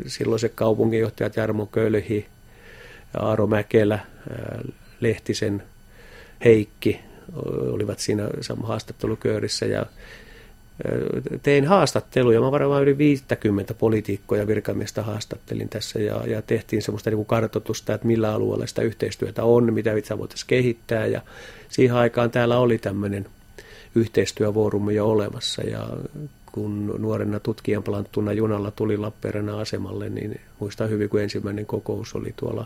silloiset 0.07 0.51
kaupunginjohtajat 0.55 1.35
Jarmo 1.35 1.65
Kölhi 1.65 2.25
ja 3.13 3.19
Aaro 3.19 3.47
Mäkelä, 3.47 3.99
Lehtisen 4.99 5.63
Heikki 6.45 6.99
olivat 7.71 7.99
siinä 7.99 8.29
haastatteluköörissä 8.63 9.65
ja 9.65 9.85
tein 11.43 11.65
haastatteluja. 11.65 12.41
Mä 12.41 12.51
varmaan 12.51 12.83
yli 12.83 12.97
50 12.97 13.73
poliitikkoja 13.73 14.47
virkamiestä 14.47 15.03
haastattelin 15.03 15.69
tässä 15.69 15.99
ja, 15.99 16.21
ja 16.27 16.41
tehtiin 16.41 16.81
semmoista 16.81 17.09
niin 17.09 17.25
kartoitusta, 17.25 17.93
että 17.93 18.07
millä 18.07 18.33
alueella 18.33 18.67
sitä 18.67 18.81
yhteistyötä 18.81 19.43
on, 19.43 19.73
mitä 19.73 19.93
itse 19.93 20.17
voitaisiin 20.17 20.47
kehittää 20.47 21.05
ja 21.05 21.21
siihen 21.69 21.95
aikaan 21.95 22.31
täällä 22.31 22.57
oli 22.57 22.77
tämmöinen 22.77 23.25
yhteistyövuorumme 23.95 24.93
jo 24.93 25.09
olemassa 25.09 25.61
ja 25.61 25.87
kun 26.51 26.95
nuorena 26.97 27.39
tutkijan 27.39 27.83
planttuna 27.83 28.33
junalla 28.33 28.71
tuli 28.71 28.97
Lappeenrannan 28.97 29.59
asemalle, 29.59 30.09
niin 30.09 30.39
muistan 30.59 30.89
hyvin, 30.89 31.09
kun 31.09 31.21
ensimmäinen 31.21 31.65
kokous 31.65 32.15
oli 32.15 32.33
tuolla 32.35 32.65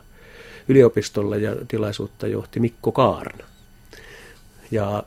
yliopistolla 0.67 1.38
ja 1.38 1.55
tilaisuutta 1.67 2.27
johti 2.27 2.59
Mikko 2.59 2.91
Kaarna. 2.91 3.43
Ja 4.71 5.03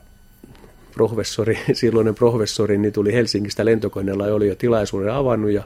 professori, 0.93 1.59
silloinen 1.73 2.15
professori, 2.15 2.77
niin 2.77 2.93
tuli 2.93 3.13
Helsingistä 3.13 3.65
lentokoneella 3.65 4.27
ja 4.27 4.33
oli 4.33 4.47
jo 4.47 4.55
tilaisuuden 4.55 5.13
avannut 5.13 5.51
ja 5.51 5.63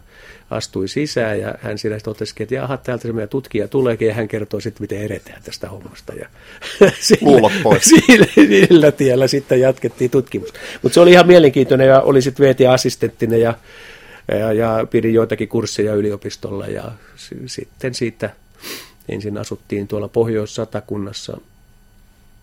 astui 0.50 0.88
sisään 0.88 1.40
ja 1.40 1.56
hän 1.62 1.78
siinä 1.78 2.00
totesi, 2.04 2.34
että 2.40 2.56
jaha, 2.56 2.78
täältä 2.78 3.02
se 3.02 3.14
meidän 3.14 3.30
tutkija 3.30 3.68
tuleekin 3.68 4.08
ja 4.08 4.14
hän 4.14 4.28
kertoi 4.28 4.62
sitten, 4.62 4.84
miten 4.84 5.02
edetään 5.02 5.44
tästä 5.44 5.70
hommasta. 5.70 6.14
Ja 6.14 6.30
sillä, 7.00 7.52
pois. 7.64 7.84
Sillä, 8.08 8.26
sillä 8.36 8.92
tiellä 8.92 9.28
sitten 9.28 9.60
jatkettiin 9.60 10.12
tutkimus. 10.12 10.54
Mutta 10.82 10.94
se 10.94 11.00
oli 11.00 11.12
ihan 11.12 11.28
mielenkiintoinen 11.28 11.88
ja 11.88 12.02
oli 12.02 12.22
sitten 12.22 12.46
VT-assistenttina 12.46 13.36
ja, 13.36 13.54
ja, 14.40 14.54
ja 14.54 14.88
pidin 14.92 15.14
joitakin 15.14 15.48
kursseja 15.48 15.96
yliopistolla 15.96 16.68
ja 16.68 16.92
sitten 17.46 17.94
siitä 17.94 18.30
ensin 19.10 19.38
asuttiin 19.38 19.88
tuolla 19.88 20.08
Pohjois-Satakunnassa 20.08 21.38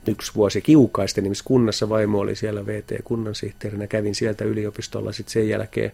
yksi 0.09 0.33
vuosi 0.35 0.63
kiukaisten 0.63 1.25
nimissä 1.25 1.45
kunnassa. 1.45 1.89
Vaimo 1.89 2.19
oli 2.19 2.37
siellä 2.37 2.67
VT-kunnansihteerinä. 2.67 3.87
Kävin 3.87 4.15
sieltä 4.15 4.45
yliopistolla. 4.45 5.13
Sitten 5.13 5.33
sen 5.33 5.49
jälkeen 5.49 5.93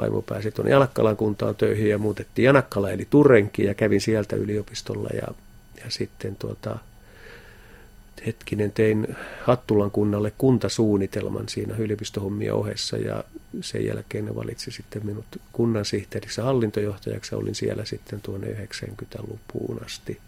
vaimo 0.00 0.22
pääsi 0.22 0.50
tuonne 0.50 0.72
Janakkalan 0.72 1.16
kuntaan 1.16 1.56
töihin 1.56 1.90
ja 1.90 1.98
muutettiin 1.98 2.44
Janakkala 2.44 2.90
eli 2.90 3.06
Turrenki 3.10 3.64
ja 3.64 3.74
kävin 3.74 4.00
sieltä 4.00 4.36
yliopistolla. 4.36 5.08
Ja, 5.12 5.28
ja 5.84 5.90
sitten 5.90 6.36
tuota, 6.36 6.78
hetkinen, 8.26 8.72
tein 8.72 9.16
Hattulan 9.42 9.90
kunnalle 9.90 10.32
kuntasuunnitelman 10.38 11.48
siinä 11.48 11.74
yliopistohommien 11.78 12.54
ohessa 12.54 12.96
ja 12.96 13.24
sen 13.60 13.86
jälkeen 13.86 14.24
ne 14.24 14.34
valitsi 14.34 14.70
sitten 14.70 15.06
minut 15.06 15.26
kunnansihteeriksi 15.52 16.40
hallintojohtajaksi. 16.40 17.34
Olin 17.34 17.54
siellä 17.54 17.84
sitten 17.84 18.20
tuonne 18.20 18.46
90-lukuun 18.46 19.84
asti 19.84 20.18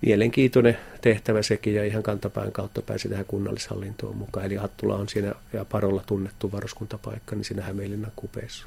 mielenkiintoinen 0.00 0.78
tehtävä 1.00 1.42
sekin 1.42 1.74
ja 1.74 1.84
ihan 1.84 2.02
kantapään 2.02 2.52
kautta 2.52 2.82
pääsi 2.82 3.08
tähän 3.08 3.24
kunnallishallintoon 3.24 4.16
mukaan. 4.16 4.46
Eli 4.46 4.56
Hattula 4.56 4.96
on 4.96 5.08
siinä 5.08 5.34
ja 5.52 5.64
Parolla 5.64 6.02
tunnettu 6.06 6.52
varuskuntapaikka, 6.52 7.36
niin 7.36 7.44
siinä 7.44 7.62
Hämeenlinnan 7.62 8.12
kupeessa. 8.16 8.66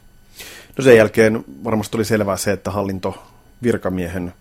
No 0.78 0.84
sen 0.84 0.98
jälkeen 0.98 1.44
varmasti 1.64 1.98
oli 1.98 2.06
selvää 2.06 2.38
se, 2.38 2.52
että 2.52 2.72
hallinto 2.72 3.24
virkamiehen, 3.64 4.34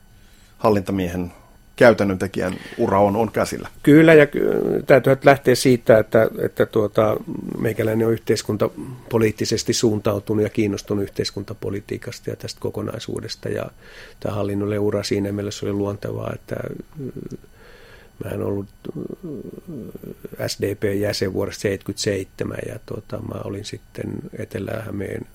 hallintamiehen 0.58 1.32
käytännön 1.80 2.18
tekijän 2.18 2.54
ura 2.78 3.00
on, 3.00 3.16
on 3.16 3.30
käsillä. 3.32 3.68
Kyllä, 3.82 4.14
ja 4.14 4.26
täytyy 4.86 5.16
lähteä 5.24 5.54
siitä, 5.54 5.98
että, 5.98 6.30
että 6.42 6.66
tuota, 6.66 7.16
meikäläinen 7.58 8.06
on 8.06 8.12
yhteiskuntapoliittisesti 8.12 9.72
suuntautunut 9.72 10.42
ja 10.42 10.50
kiinnostunut 10.50 11.02
yhteiskuntapolitiikasta 11.02 12.30
ja 12.30 12.36
tästä 12.36 12.60
kokonaisuudesta. 12.60 13.48
Ja 13.48 13.70
tämä 14.20 14.34
hallinnolle 14.34 14.78
ura 14.78 15.02
siinä 15.02 15.32
mielessä 15.32 15.66
oli 15.66 15.72
luontevaa, 15.72 16.32
että 16.34 16.56
Mä 18.24 18.30
en 18.30 18.42
ollut 18.42 18.66
SDP-jäsen 20.46 21.32
vuodesta 21.32 21.62
1977 21.62 22.58
ja 22.68 22.78
tuota, 22.86 23.18
mä 23.18 23.40
olin 23.44 23.64
sitten 23.64 24.12
Etelä-Hämeen 24.38 25.26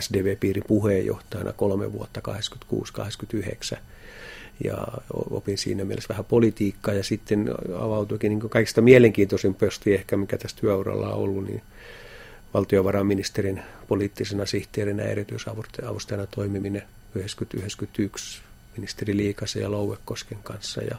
SDV-piirin 0.00 0.64
puheenjohtajana 0.66 1.52
kolme 1.52 1.92
vuotta 1.92 2.20
86-89 3.74 3.78
ja 4.64 4.86
opin 5.30 5.58
siinä 5.58 5.84
mielessä 5.84 6.08
vähän 6.08 6.24
politiikkaa 6.24 6.94
ja 6.94 7.04
sitten 7.04 7.54
avautuikin 7.78 8.28
niin 8.28 8.50
kaikista 8.50 8.80
mielenkiintoisin 8.80 9.54
pösti 9.54 9.94
ehkä, 9.94 10.16
mikä 10.16 10.38
tästä 10.38 10.60
työuralla 10.60 11.08
on 11.08 11.14
ollut, 11.14 11.44
niin 11.46 11.62
valtiovarainministerin 12.54 13.62
poliittisena 13.88 14.46
sihteerinä 14.46 15.02
erityisavustajana 15.02 16.26
toimiminen 16.26 16.82
1991 16.82 18.42
ministeri 18.76 19.16
Liikasen 19.16 19.62
ja 19.62 19.70
Louekosken 19.70 20.38
kanssa. 20.42 20.82
Ja 20.82 20.96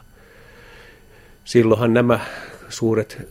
silloinhan 1.44 1.94
nämä 1.94 2.20
suuret 2.68 3.28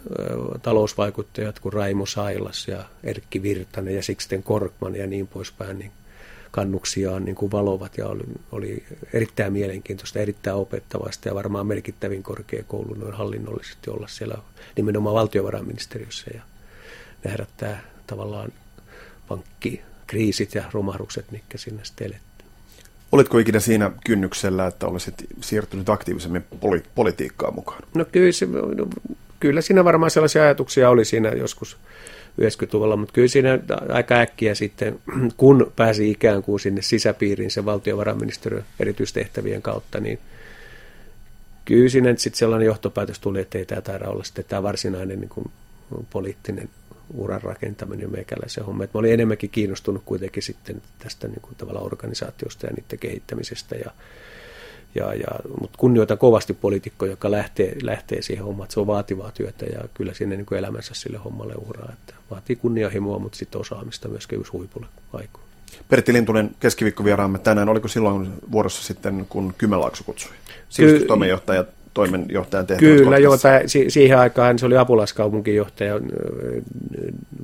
talousvaikuttajat 0.62 1.60
kuin 1.60 1.74
Raimo 1.74 2.06
Sailas 2.06 2.68
ja 2.68 2.86
Erkki 3.04 3.44
Virtanen 3.44 3.96
ja 3.96 4.04
Sixten 4.04 4.44
Korkman 4.44 4.96
ja 4.96 5.08
niin 5.08 5.28
poispäin, 5.28 5.80
niin 5.80 5.92
kannuksiaan 6.54 7.26
niin 7.26 7.36
kuin 7.36 7.52
valovat 7.52 7.98
ja 7.98 8.08
oli, 8.08 8.24
oli 8.52 8.84
erittäin 9.14 9.54
mielenkiintoista, 9.54 10.20
erittäin 10.20 10.56
opettavasta 10.56 11.28
ja 11.28 11.36
varmaan 11.36 11.68
merkittävin 11.68 12.24
korkeakoulu 12.24 12.94
noin 12.94 13.14
hallinnollisesti 13.14 13.90
olla 13.90 14.08
siellä 14.08 14.38
nimenomaan 14.76 15.16
valtiovarainministeriössä 15.16 16.32
ja 16.34 16.42
nähdä 17.24 17.46
tämä 17.58 17.78
tavallaan 18.08 18.52
pankkikriisit 19.28 20.56
ja 20.56 20.64
romahdukset, 20.74 21.32
mitkä 21.32 21.58
sinne 21.58 21.86
sitten 21.86 22.08
elettiin. 22.08 22.50
Olitko 23.12 23.38
ikinä 23.38 23.60
siinä 23.60 23.92
kynnyksellä, 24.06 24.68
että 24.68 24.88
olisit 24.88 25.16
siirtynyt 25.42 25.90
aktiivisemmin 25.90 26.46
poli- 26.60 26.84
politiikkaan 26.96 27.56
mukaan? 27.56 27.84
No 27.96 28.06
kyllä, 28.06 28.32
se, 28.32 28.46
no, 28.46 28.88
kyllä 29.40 29.62
siinä 29.62 29.84
varmaan 29.84 30.12
sellaisia 30.12 30.44
ajatuksia 30.44 30.90
oli 30.90 31.06
siinä 31.06 31.30
joskus 31.30 31.78
90-luvulla, 32.42 32.96
mutta 32.96 33.14
kyllä 33.14 33.28
siinä 33.28 33.60
aika 33.90 34.16
äkkiä 34.16 34.56
sitten, 34.56 35.00
kun 35.38 35.72
pääsi 35.76 36.12
ikään 36.12 36.44
kuin 36.44 36.60
sinne 36.60 36.82
sisäpiiriin 36.82 37.52
sen 37.52 37.66
valtiovarainministeriön 37.66 38.66
erityistehtävien 38.80 39.62
kautta, 39.62 40.00
niin 40.00 40.20
kyllä 41.66 41.90
siinä 41.90 42.16
sitten 42.18 42.40
sellainen 42.40 42.66
johtopäätös 42.66 43.20
tuli, 43.20 43.42
että 43.42 43.58
ei 43.58 43.66
tämä 43.66 43.82
taida 43.82 44.10
olla 44.10 44.24
sitten 44.24 44.46
tämä 44.48 44.64
varsinainen 44.64 45.20
niin 45.20 45.30
kuin 45.30 45.52
poliittinen 46.10 46.70
uran 47.14 47.42
rakentaminen 47.42 48.12
meikäläisen 48.12 48.66
homma. 48.66 48.84
Että 48.84 48.98
mä 48.98 49.00
olin 49.00 49.14
enemmänkin 49.14 49.50
kiinnostunut 49.50 50.04
kuitenkin 50.06 50.44
sitten 50.44 50.82
tästä 51.00 51.28
niin 51.28 51.42
kuin 51.42 51.56
tavallaan 51.56 51.86
organisaatiosta 51.86 52.68
ja 52.68 52.74
niiden 52.74 53.00
kehittämisestä 53.00 53.76
ja 53.76 53.92
ja, 54.96 55.14
ja, 55.14 55.40
mutta 55.62 55.78
kunnioitan 55.78 56.18
kovasti 56.18 56.54
poliitikkoja, 56.54 57.12
joka 57.12 57.32
lähtee, 57.32 57.76
lähtee 57.82 58.22
siihen 58.22 58.46
hommaan, 58.46 58.66
että 58.66 58.74
se 58.74 58.80
on 58.80 58.88
vaativaa 58.88 59.32
työtä 59.32 59.66
ja 59.66 59.84
kyllä 59.94 60.14
sinne 60.14 60.36
niin 60.38 60.54
elämänsä 60.58 60.94
sille 60.94 61.18
hommalle 61.18 61.54
uraa. 61.68 61.90
Että 61.94 62.14
vaatii 62.32 62.56
kunnianhimoa, 62.56 63.20
mutta 63.20 63.38
sitten 63.38 63.62
osaamista 63.62 64.08
myöskin 64.08 64.38
just 64.38 64.54
huipulle 64.54 64.88
aikoo. 65.14 65.44
Pertti 65.90 66.14
Lintunen, 66.14 66.52
keskiviikkovieraamme 66.60 67.40
tänään. 67.40 67.70
Oliko 67.70 67.88
silloin 67.88 68.30
vuorossa 68.52 68.84
sitten, 68.84 69.26
kun 69.30 69.54
Kymenlaakso 69.58 70.04
kutsui? 70.04 70.32
Sivistystoimenjohtaja 70.70 71.66
toimenjohtajan 71.94 72.68
tehtävät. 72.68 72.98
Kyllä, 72.98 73.18
joo, 73.18 73.38
tai 73.38 73.70
si- 73.70 73.90
siihen 73.90 74.20
aikaan 74.20 74.60
se 74.60 74.66
oli 74.66 74.78
apulaiskaupunkinjohtaja 74.78 76.00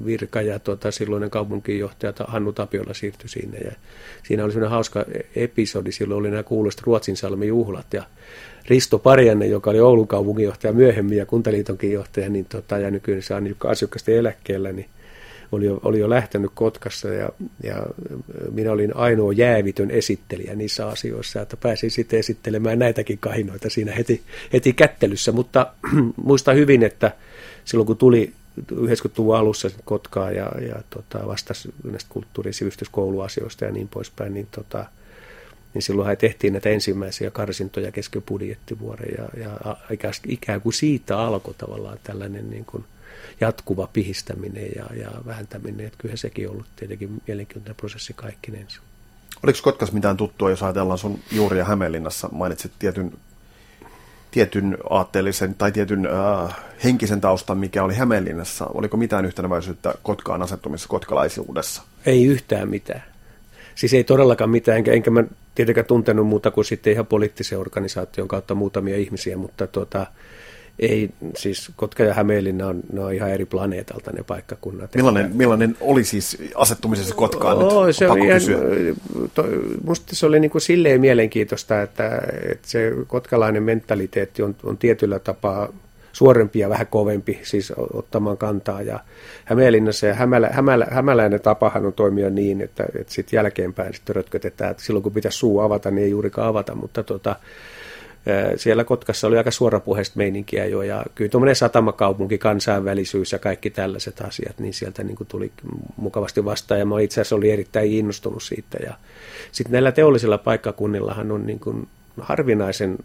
virka 0.06 0.42
ja 0.42 0.60
tuota, 0.60 0.92
silloinen 0.92 1.30
kaupunkinjohtaja 1.30 2.14
Hannu 2.28 2.54
Tapiola 2.54 2.94
siirtyi 2.94 3.30
sinne. 3.30 3.58
Ja 3.58 3.72
siinä 4.24 4.44
oli 4.44 4.52
sellainen 4.52 4.72
hauska 4.72 5.06
episodi, 5.36 5.92
silloin 5.92 6.20
oli 6.20 6.30
nämä 6.30 6.44
kuuluiset 6.44 6.82
Ruotsinsalmi 6.82 7.48
juhlat 7.48 7.94
ja 7.94 8.04
Risto 8.68 9.00
Parjanne, 9.00 9.48
joka 9.48 9.70
oli 9.70 9.80
Oulun 9.80 10.08
kaupunginjohtaja 10.08 10.74
myöhemmin 10.74 11.18
ja 11.18 11.26
Kuntaliitonkin 11.26 11.92
johtaja, 11.92 12.30
niin 12.30 12.46
tota, 12.46 12.78
ja 12.78 12.92
nykyään 12.92 13.22
se 13.22 13.34
on 13.34 13.56
asukkasten 13.68 14.16
eläkkeellä, 14.16 14.72
niin 14.72 14.86
oli 15.52 15.66
jo, 15.66 15.80
oli 15.84 16.00
jo 16.00 16.10
lähtenyt 16.10 16.52
Kotkassa 16.54 17.08
ja, 17.08 17.30
ja 17.64 17.86
minä 18.52 18.72
olin 18.72 18.96
ainoa 18.96 19.34
jäävitön 19.34 19.92
esittelijä 19.92 20.56
niissä 20.56 20.88
asioissa, 20.88 21.42
että 21.42 21.58
pääsin 21.58 21.92
sitten 21.92 22.20
esittelemään 22.20 22.80
näitäkin 22.80 23.18
kahinoita 23.18 23.70
siinä 23.70 23.92
heti, 23.92 24.22
heti 24.54 24.74
kättelyssä, 24.74 25.32
mutta 25.32 25.74
muistan 26.24 26.56
hyvin, 26.56 26.84
että 26.84 27.12
silloin 27.66 27.88
kun 27.88 27.98
tuli 27.98 28.34
90-luvun 28.74 29.36
alussa 29.36 29.70
Kotkaa 29.86 30.32
ja, 30.32 30.52
ja 30.68 30.76
tota, 30.90 31.28
vastasi 31.28 31.74
näistä 31.84 32.10
kulttuuri- 32.14 32.50
ja 32.50 32.54
sivistyskouluasioista 32.54 33.66
ja 33.66 33.72
niin 33.72 33.88
poispäin, 33.88 34.34
niin, 34.34 34.48
tota, 34.52 34.86
niin 35.74 35.82
silloinhan 35.82 36.18
tehtiin 36.18 36.54
näitä 36.54 36.70
ensimmäisiä 36.70 37.32
karsintoja 37.32 37.92
kesken 37.92 38.22
budjettivuoden 38.22 39.10
ja, 39.18 39.44
ja 39.44 39.78
ikään 40.28 40.62
kuin 40.62 40.74
siitä 40.74 41.20
alkoi 41.20 41.54
tavallaan 41.58 42.00
tällainen 42.04 42.50
niin 42.50 42.66
kuin– 42.66 42.84
jatkuva 43.42 43.88
pihistäminen 43.94 44.70
ja, 44.76 44.86
ja 44.96 45.12
vähentäminen. 45.26 45.86
Että 45.86 45.98
kyllä 45.98 46.16
sekin 46.16 46.48
on 46.48 46.54
ollut 46.54 46.68
tietenkin 46.76 47.22
mielenkiintoinen 47.28 47.76
prosessi 47.76 48.14
kaikkinensa. 48.14 48.82
Oliko 49.44 49.60
Kotkas 49.62 49.92
mitään 49.92 50.18
tuttua, 50.18 50.50
jos 50.50 50.64
ajatellaan 50.64 50.98
sun 50.98 51.20
juuria 51.32 51.66
Hämeenlinnassa? 51.66 52.30
Mainitsit 52.32 52.72
tietyn, 52.80 53.14
tietyn 54.32 54.78
aatteellisen 54.90 55.56
tai 55.56 55.72
tietyn 55.72 56.06
äh, 56.06 56.56
henkisen 56.84 57.22
taustan, 57.22 57.58
mikä 57.58 57.84
oli 57.84 57.96
Hämeenlinnassa. 57.96 58.66
Oliko 58.66 58.98
mitään 58.98 59.26
yhtenäväisyyttä 59.26 59.94
Kotkaan 60.04 60.42
asettumissa 60.42 60.90
kotkalaisuudessa? 60.90 61.84
Ei 62.06 62.26
yhtään 62.26 62.70
mitään. 62.70 63.04
Siis 63.76 63.94
ei 63.94 64.04
todellakaan 64.04 64.50
mitään, 64.50 64.78
enkä, 64.78 64.92
enkä 64.92 65.12
mä 65.12 65.24
tietenkään 65.56 65.86
tuntenut 65.86 66.28
muuta 66.28 66.52
kuin 66.52 66.66
sitten 66.66 66.94
ihan 66.94 67.06
poliittisen 67.06 67.60
organisaation 67.60 68.28
kautta 68.28 68.56
muutamia 68.56 68.98
ihmisiä, 68.98 69.38
mutta 69.38 69.68
tuota, 69.68 70.08
ei, 70.80 71.10
siis 71.38 71.72
Kotka 71.76 72.04
ja 72.04 72.14
Hämeenlinna 72.14 72.68
on, 72.68 72.82
ne 72.94 73.02
on 73.02 73.14
ihan 73.14 73.30
eri 73.30 73.46
planeetalta 73.46 74.12
ne 74.12 74.24
paikkakunnat. 74.24 74.96
Millainen, 74.96 75.32
millainen 75.36 75.78
oli 75.82 76.04
siis 76.04 76.38
asettumisessa 76.56 77.16
Kotkaan 77.16 77.58
oh, 77.58 77.86
nyt? 77.86 77.96
Se 77.96 78.08
oli 78.08 78.28
ihan, 78.28 78.42
to, 79.34 79.46
musta 79.84 80.16
se 80.16 80.26
oli 80.26 80.40
niin 80.40 80.52
kuin 80.52 80.62
silleen 80.62 81.02
mielenkiintoista, 81.02 81.82
että, 81.82 82.22
että 82.52 82.68
se 82.68 82.94
kotkalainen 83.08 83.64
mentaliteetti 83.64 84.42
on, 84.42 84.56
on 84.64 84.78
tietyllä 84.78 85.20
tapaa 85.20 85.70
suorempi 86.14 86.60
ja 86.60 86.70
vähän 86.70 86.88
kovempi, 86.88 87.40
siis 87.44 87.74
ottamaan 87.94 88.38
kantaa. 88.38 88.82
Ja 88.82 89.00
Hämeenlinnassa 89.46 90.08
ja 90.08 90.14
Hämälä, 90.14 90.50
Hämälä, 90.52 90.88
hämäläinen 90.92 91.42
tapahan 91.42 91.86
on 91.86 91.94
toimia 91.94 92.30
niin, 92.30 92.62
että, 92.62 92.86
että 93.00 93.14
sitten 93.14 93.38
jälkeenpäin 93.38 93.94
sitten 93.94 94.16
rötkötetään, 94.16 94.72
että 94.72 94.84
silloin 94.84 95.04
kun 95.04 95.12
pitäisi 95.12 95.38
suu 95.38 95.60
avata, 95.60 95.92
niin 95.92 96.04
ei 96.04 96.10
juurikaan 96.10 96.48
avata, 96.48 96.76
mutta 96.76 97.04
tota, 97.04 97.36
siellä 98.56 98.84
Kotkassa 98.84 99.28
oli 99.28 99.38
aika 99.38 99.52
suorapuheista 99.52 100.18
meininkiä 100.18 100.66
jo, 100.66 100.82
ja 100.82 101.06
kyllä 101.16 101.30
tuommoinen 101.32 101.56
satamakaupunki, 101.56 102.38
kansainvälisyys 102.38 103.32
ja 103.32 103.40
kaikki 103.40 103.70
tällaiset 103.70 104.22
asiat, 104.22 104.60
niin 104.60 104.74
sieltä 104.74 105.04
niin 105.04 105.16
kuin 105.16 105.28
tuli 105.28 105.52
mukavasti 105.98 106.46
vastaan, 106.46 106.80
ja 106.80 106.86
mä 106.86 107.02
itse 107.02 107.22
asiassa 107.22 107.36
olin 107.36 107.54
erittäin 107.54 107.92
innostunut 107.92 108.44
siitä, 108.44 108.78
ja 108.86 108.94
sitten 109.52 109.72
näillä 109.72 109.92
teollisilla 109.92 110.38
paikkakunnillahan 110.38 111.32
on 111.32 111.46
niin 111.46 111.60
kuin 111.60 111.88
harvinaisen 112.22 112.98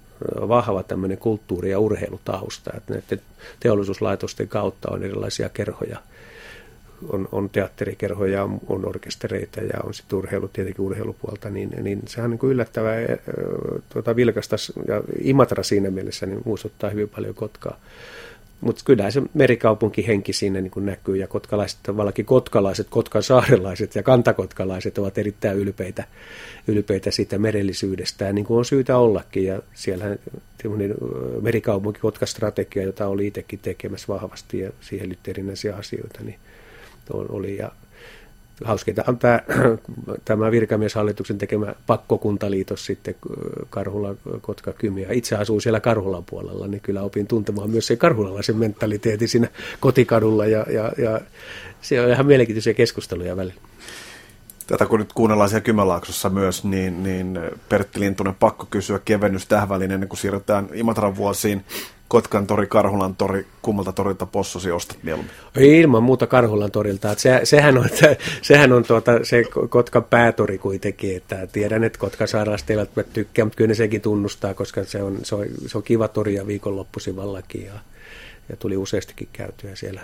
vahva 0.49 0.83
tämmöinen 0.83 1.19
kulttuuri- 1.19 1.71
ja 1.71 1.79
urheilutausta, 1.79 2.71
että 2.77 2.95
näiden 2.95 3.21
teollisuuslaitosten 3.61 4.49
kautta 4.49 4.91
on 4.91 5.05
erilaisia 5.05 5.49
kerhoja, 5.49 5.99
on, 7.13 7.29
on 7.33 7.51
teatterikerhoja, 7.51 8.45
on, 8.45 8.61
on 8.67 8.89
orkestereita 8.89 9.61
ja 9.61 9.81
on 9.85 9.95
sitten 9.95 10.19
urheilu, 10.19 10.49
tietenkin 10.49 10.85
urheilupuolta, 10.85 11.51
niin, 11.51 11.71
niin 11.83 12.03
sehän 12.07 12.25
on 12.25 12.31
niin 12.31 12.39
kuin 12.39 12.53
yllättävää 12.53 12.97
tuota, 13.89 14.17
vilkasta 14.17 14.57
ja 14.89 15.03
Imatra 15.21 15.63
siinä 15.63 15.91
mielessä 15.91 16.27
niin 16.27 16.43
muistuttaa 16.45 16.91
hyvin 16.91 17.09
paljon 17.09 17.35
Kotkaa. 17.35 17.81
Mutta 18.61 18.83
kyllä 18.85 19.11
se 19.11 19.23
merikaupunkihenki 19.35 20.33
siinä 20.33 20.61
niin 20.61 20.71
kuin 20.71 20.87
näkyy 20.87 21.17
ja 21.17 21.27
kotkalaiset, 21.27 21.79
tavallaan 21.83 22.25
kotkalaiset, 22.25 22.87
kotkan 22.91 23.23
saarelaiset 23.23 23.95
ja 23.95 24.03
kantakotkalaiset 24.03 24.99
ovat 24.99 25.19
erittäin 25.19 25.59
ylpeitä, 25.59 26.05
ylpeitä 26.69 27.11
siitä 27.11 27.39
merellisyydestä, 27.39 28.33
niin 28.33 28.45
kuin 28.45 28.59
on 28.59 28.65
syytä 28.65 28.99
ollakin. 28.99 29.45
Ja 29.45 29.63
siellä 29.75 30.17
merikaupunki 31.41 32.01
Kotka-strategia, 32.01 32.83
jota 32.83 33.07
oli 33.07 33.27
itsekin 33.27 33.59
tekemässä 33.63 34.09
vahvasti 34.09 34.59
ja 34.59 34.71
siihen 34.81 35.09
liittyy 35.09 35.31
erinäisiä 35.31 35.77
asioita, 35.77 36.19
niin 36.23 36.39
oli. 37.11 37.57
Ja 37.57 37.71
hauskintahan 38.65 39.19
tämä, 39.19 39.41
tämä 40.25 40.51
virkamieshallituksen 40.51 41.39
tekemä 41.39 41.75
pakkokuntaliitos 41.87 42.87
sitten 42.87 43.15
Karhula, 43.71 44.15
Kotka, 44.41 44.73
Kymi. 44.73 45.07
itse 45.11 45.37
asuu 45.37 45.61
siellä 45.61 45.81
Karhulan 45.81 46.25
puolella, 46.25 46.67
niin 46.67 46.81
kyllä 46.81 47.03
opin 47.03 47.27
tuntemaan 47.27 47.71
myös 47.71 47.87
se 47.87 47.97
karhulalaisen 47.97 48.57
mentaliteetin 48.57 49.29
siinä 49.29 49.49
kotikadulla 49.81 50.47
ja, 50.47 50.67
ja, 50.71 50.93
ja 50.99 51.21
se 51.81 52.01
on 52.01 52.11
ihan 52.11 52.27
mielenkiintoisia 52.27 52.75
keskusteluja 52.75 53.37
välillä. 53.37 53.74
Tätä 54.67 54.87
kun 54.87 54.99
nyt 54.99 55.13
kuunnellaan 55.13 55.49
siellä 55.51 55.65
Kymenlaaksossa 55.65 56.31
myös, 56.31 56.65
niin, 56.65 57.03
niin 57.03 57.41
Pertti 57.69 58.01
Lintunen 58.01 58.35
pakko 58.35 58.67
kysyä 58.71 59.01
kevennys 59.05 59.47
tähän 59.47 59.69
väliin 59.69 59.91
ennen 59.91 60.09
kuin 60.09 60.19
siirrytään 60.19 60.69
Imatran 60.75 61.17
vuosiin. 61.17 61.65
Kotkan 62.09 62.47
tori, 62.47 62.67
Karhulan 62.67 63.17
tori, 63.17 63.47
kummalta 63.63 63.93
torilta 63.93 64.27
possosi 64.27 64.71
ostat 64.71 64.99
mieluummin? 65.03 65.35
Ilman 65.57 66.03
muuta 66.03 66.27
Karhulan 66.27 66.71
torilta. 66.71 67.15
Se, 67.17 67.41
sehän 67.45 67.79
on, 67.79 67.89
sehän 68.43 68.73
on 68.73 68.85
tuota, 68.85 69.13
se 69.23 69.45
Kotkan 69.69 70.05
päätori 70.05 70.59
kuitenkin. 70.59 71.17
Että 71.17 71.47
tiedän, 71.47 71.85
että 71.85 71.99
Kotkan 71.99 72.29
sairaalasta 72.29 72.73
eivät 72.73 72.91
tykkää, 73.13 73.45
mutta 73.45 73.57
kyllä 73.57 73.69
ne 73.69 73.75
sekin 73.75 74.01
tunnustaa, 74.01 74.55
koska 74.55 74.85
se 74.85 75.03
on, 75.03 75.19
se 75.23 75.35
on, 75.35 75.47
se 75.67 75.79
on 75.79 75.85
kiva 75.85 76.09
tori 76.09 76.35
ja 76.35 76.47
viikonloppuisin 76.47 77.17
vallakin. 77.17 77.65
Ja, 77.65 77.75
ja 78.49 78.57
tuli 78.57 78.77
useastikin 78.77 79.29
käytyä 79.33 79.75
siellä 79.75 80.01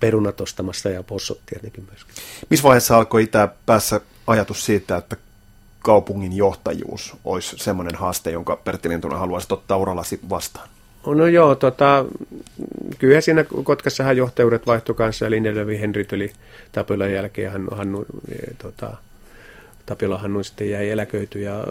perunat 0.00 0.40
ostamassa 0.40 0.88
ja 0.88 1.02
possot 1.02 1.40
tietenkin 1.46 1.84
myöskin. 1.90 2.14
Missä 2.50 2.62
vaiheessa 2.62 2.96
alkoi 2.96 3.22
itää 3.22 3.48
päässä 3.66 4.00
ajatus 4.26 4.66
siitä, 4.66 4.96
että 4.96 5.16
kaupungin 5.78 6.36
johtajuus 6.36 7.16
olisi 7.24 7.56
semmoinen 7.58 7.94
haaste, 7.94 8.30
jonka 8.30 8.56
Pertti 8.56 8.88
Lintunen 8.88 9.18
haluaisi 9.18 9.46
ottaa 9.50 9.76
urallasi 9.76 10.20
vastaan? 10.30 10.68
No 11.06 11.26
joo, 11.26 11.54
tota, 11.54 12.04
kyllä 12.98 13.20
siinä 13.20 13.44
Kotkassahan 13.62 14.16
johtajuudet 14.16 14.66
vaihtui 14.66 14.94
kanssa, 14.94 15.26
eli 15.26 15.40
Nelvi 15.40 15.80
Henry 15.80 16.04
tuli 16.04 16.32
Tapilan 16.72 17.12
jälkeen, 17.12 17.52
hän, 17.52 17.66
Hannu, 17.70 18.06
e, 18.28 18.54
tota, 18.62 18.96
Tapila 19.86 20.18
Hannu 20.18 20.42
sitten 20.42 20.70
jäi 20.70 20.90
eläköity 20.90 21.40
ja, 21.40 21.66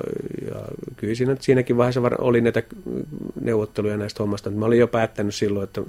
ja 0.52 0.62
kyllä 0.98 1.16
siinä, 1.16 1.36
siinäkin 1.40 1.78
vaiheessa 1.78 2.02
oli 2.20 2.42
näitä 2.42 2.64
neuvotteluja 3.42 3.98
näistä 3.98 4.24
hommasta. 4.24 4.50
Mä 4.50 4.66
olin 4.66 4.80
jo 4.80 4.88
päättänyt 4.88 5.36
silloin, 5.36 5.64
että 5.64 5.82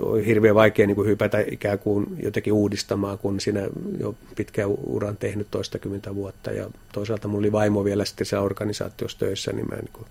oli 0.00 0.26
hirveän 0.26 0.54
vaikea 0.54 0.86
niin 0.86 0.94
kuin 0.94 1.08
hypätä 1.08 1.44
ikään 1.50 1.78
kuin 1.78 2.06
jotenkin 2.22 2.52
uudistamaan, 2.52 3.18
kun 3.18 3.40
siinä 3.40 3.68
jo 4.00 4.14
pitkään 4.36 4.68
uran 4.68 5.16
tehnyt 5.16 5.46
toistakymmentä 5.50 6.14
vuotta. 6.14 6.52
Ja 6.52 6.70
toisaalta 6.92 7.28
mulla 7.28 7.40
oli 7.40 7.52
vaimo 7.52 7.84
vielä 7.84 8.04
sitten 8.04 8.26
siellä 8.26 8.44
organisaatiossa 8.44 9.18
töissä, 9.18 9.52
niin 9.52 9.66
mä 9.68 9.74
en 9.74 9.80
niin 9.80 9.92
kuin 9.92 10.06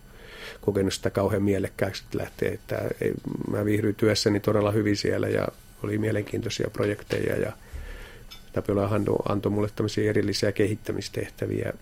kokenut 0.62 0.94
sitä 0.94 1.10
kauhean 1.10 1.44
mielekkääksi 1.44 2.04
lähteä. 2.14 2.52
Että 2.52 2.82
ei, 3.02 3.14
mä 3.52 3.66
viihdyin 3.66 3.96
työssäni 3.96 4.40
todella 4.40 4.72
hyvin 4.72 4.98
siellä 4.98 5.28
ja 5.28 5.48
oli 5.84 5.98
mielenkiintoisia 5.98 6.70
projekteja 6.74 7.36
ja 7.36 7.52
Tapiola 8.54 8.90
antoi 9.30 9.52
mulle 9.52 9.70
tämmöisiä 9.76 10.10
erillisiä 10.10 10.52
kehittämistehtäviä, 10.52 11.74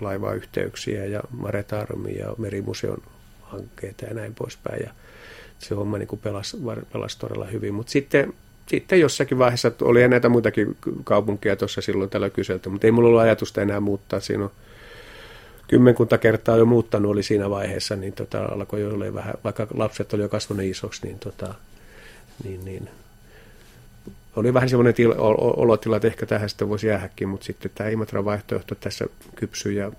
laivayhteyksiä 0.00 1.04
ja 1.04 1.20
Maretarmi 1.30 2.18
ja 2.18 2.34
Merimuseon 2.38 3.02
hankkeita 3.42 4.04
ja 4.04 4.14
näin 4.14 4.34
poispäin. 4.34 4.82
Ja 4.82 4.90
se 5.58 5.74
homma 5.74 5.98
niin 5.98 6.08
pelasi, 6.22 6.56
pelasi 6.92 7.18
todella 7.18 7.46
hyvin. 7.46 7.74
Mutta 7.74 7.92
sitten, 7.92 8.32
sitten 8.66 9.00
jossakin 9.00 9.38
vaiheessa 9.38 9.72
oli 9.82 10.08
näitä 10.08 10.28
muitakin 10.28 10.76
kaupunkeja 11.04 11.56
tuossa 11.56 11.80
silloin 11.80 12.10
tällä 12.10 12.30
kyselty, 12.30 12.68
mutta 12.68 12.86
ei 12.86 12.90
mulla 12.90 13.08
ollut 13.08 13.20
ajatusta 13.20 13.62
enää 13.62 13.80
muuttaa. 13.80 14.20
Siinä 14.20 14.44
on 14.44 14.50
kymmenkunta 15.68 16.18
kertaa 16.18 16.56
jo 16.56 16.64
muuttanut 16.64 17.10
oli 17.10 17.22
siinä 17.22 17.50
vaiheessa, 17.50 17.96
niin 17.96 18.12
tota, 18.12 18.44
alkoi 18.44 18.80
jo 18.80 18.88
olla 18.88 19.14
vähän, 19.14 19.34
vaikka 19.44 19.66
lapset 19.74 20.12
oli 20.12 20.22
jo 20.22 20.28
kasvanut 20.28 20.64
isoksi, 20.64 21.06
niin, 21.06 21.18
tota, 21.18 21.54
niin, 22.44 22.64
niin 22.64 22.88
oli 24.36 24.54
vähän 24.54 24.68
semmoinen 24.68 24.94
til, 24.94 25.14
olotila, 25.16 25.96
että 25.96 26.08
ehkä 26.08 26.26
tähän 26.26 26.48
sitten 26.48 26.68
voisi 26.68 26.86
jäädäkin, 26.86 27.28
mutta 27.28 27.46
sitten 27.46 27.70
tämä 27.74 27.90
Imatran 27.90 28.24
vaihtoehto 28.24 28.74
tässä 28.74 29.04
kypsyi 29.34 29.76
ja 29.76 29.92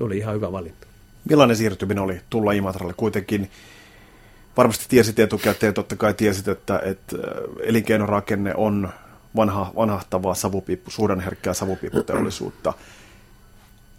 oli 0.00 0.18
ihan 0.18 0.34
hyvä 0.34 0.52
valinta. 0.52 0.86
Millainen 1.28 1.56
siirtyminen 1.56 2.04
oli 2.04 2.20
tulla 2.30 2.52
Imatralle? 2.52 2.94
Kuitenkin 2.96 3.50
varmasti 4.58 4.84
tiesit 4.88 5.18
etukäteen, 5.18 5.74
totta 5.74 5.96
kai 5.96 6.14
tiesit, 6.14 6.48
että, 6.48 6.80
että 6.84 7.16
elinkeinorakenne 7.62 8.54
on 8.54 8.88
vanha, 9.36 9.72
vanhahtavaa 9.76 10.34
savupiippu, 10.34 10.90
suhdanherkkää 10.90 11.54
savupiipputeollisuutta. 11.54 12.72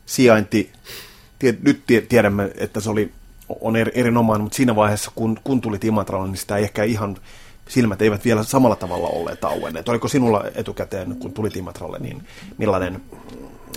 Sijainti, 0.05 0.71
tie, 1.39 1.57
nyt 1.61 1.83
tiedämme, 2.09 2.51
että 2.57 2.79
se 2.79 2.89
oli, 2.89 3.11
on 3.61 3.75
erinomainen, 3.75 4.43
mutta 4.43 4.55
siinä 4.55 4.75
vaiheessa, 4.75 5.11
kun, 5.15 5.39
kun 5.43 5.61
tulit 5.61 5.83
Imatralle, 5.83 6.27
niin 6.27 6.37
sitä 6.37 6.57
ei 6.57 6.63
ehkä 6.63 6.83
ihan 6.83 7.17
silmät 7.67 8.01
eivät 8.01 8.25
vielä 8.25 8.43
samalla 8.43 8.75
tavalla 8.75 9.07
olleet 9.07 9.43
auenneet. 9.43 9.89
Oliko 9.89 10.07
sinulla 10.07 10.43
etukäteen, 10.55 11.15
kun 11.15 11.33
tulit 11.33 11.55
Imatralle, 11.55 11.99
niin 11.99 12.27
millainen 12.57 13.01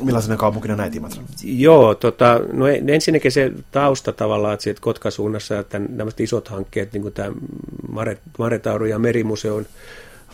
millaisena 0.02 0.37
kaupunkina 0.37 0.76
näit 0.76 0.96
Imatran? 0.96 1.24
Joo, 1.44 1.94
tota, 1.94 2.40
no 2.52 2.66
ensinnäkin 2.66 3.33
se 3.33 3.52
tausta 3.70 4.12
tavallaan, 4.12 4.55
että 4.55 4.81
Kotka-suunnassa, 4.81 5.59
että 5.59 5.78
nämä 5.78 6.11
isot 6.18 6.48
hankkeet, 6.48 6.92
niin 6.92 7.02
kuin 7.02 7.14
tämä 7.14 7.33
Mare, 7.92 8.18
Maretauru 8.38 8.85
ja 8.85 8.98
Merimuseon 8.98 9.66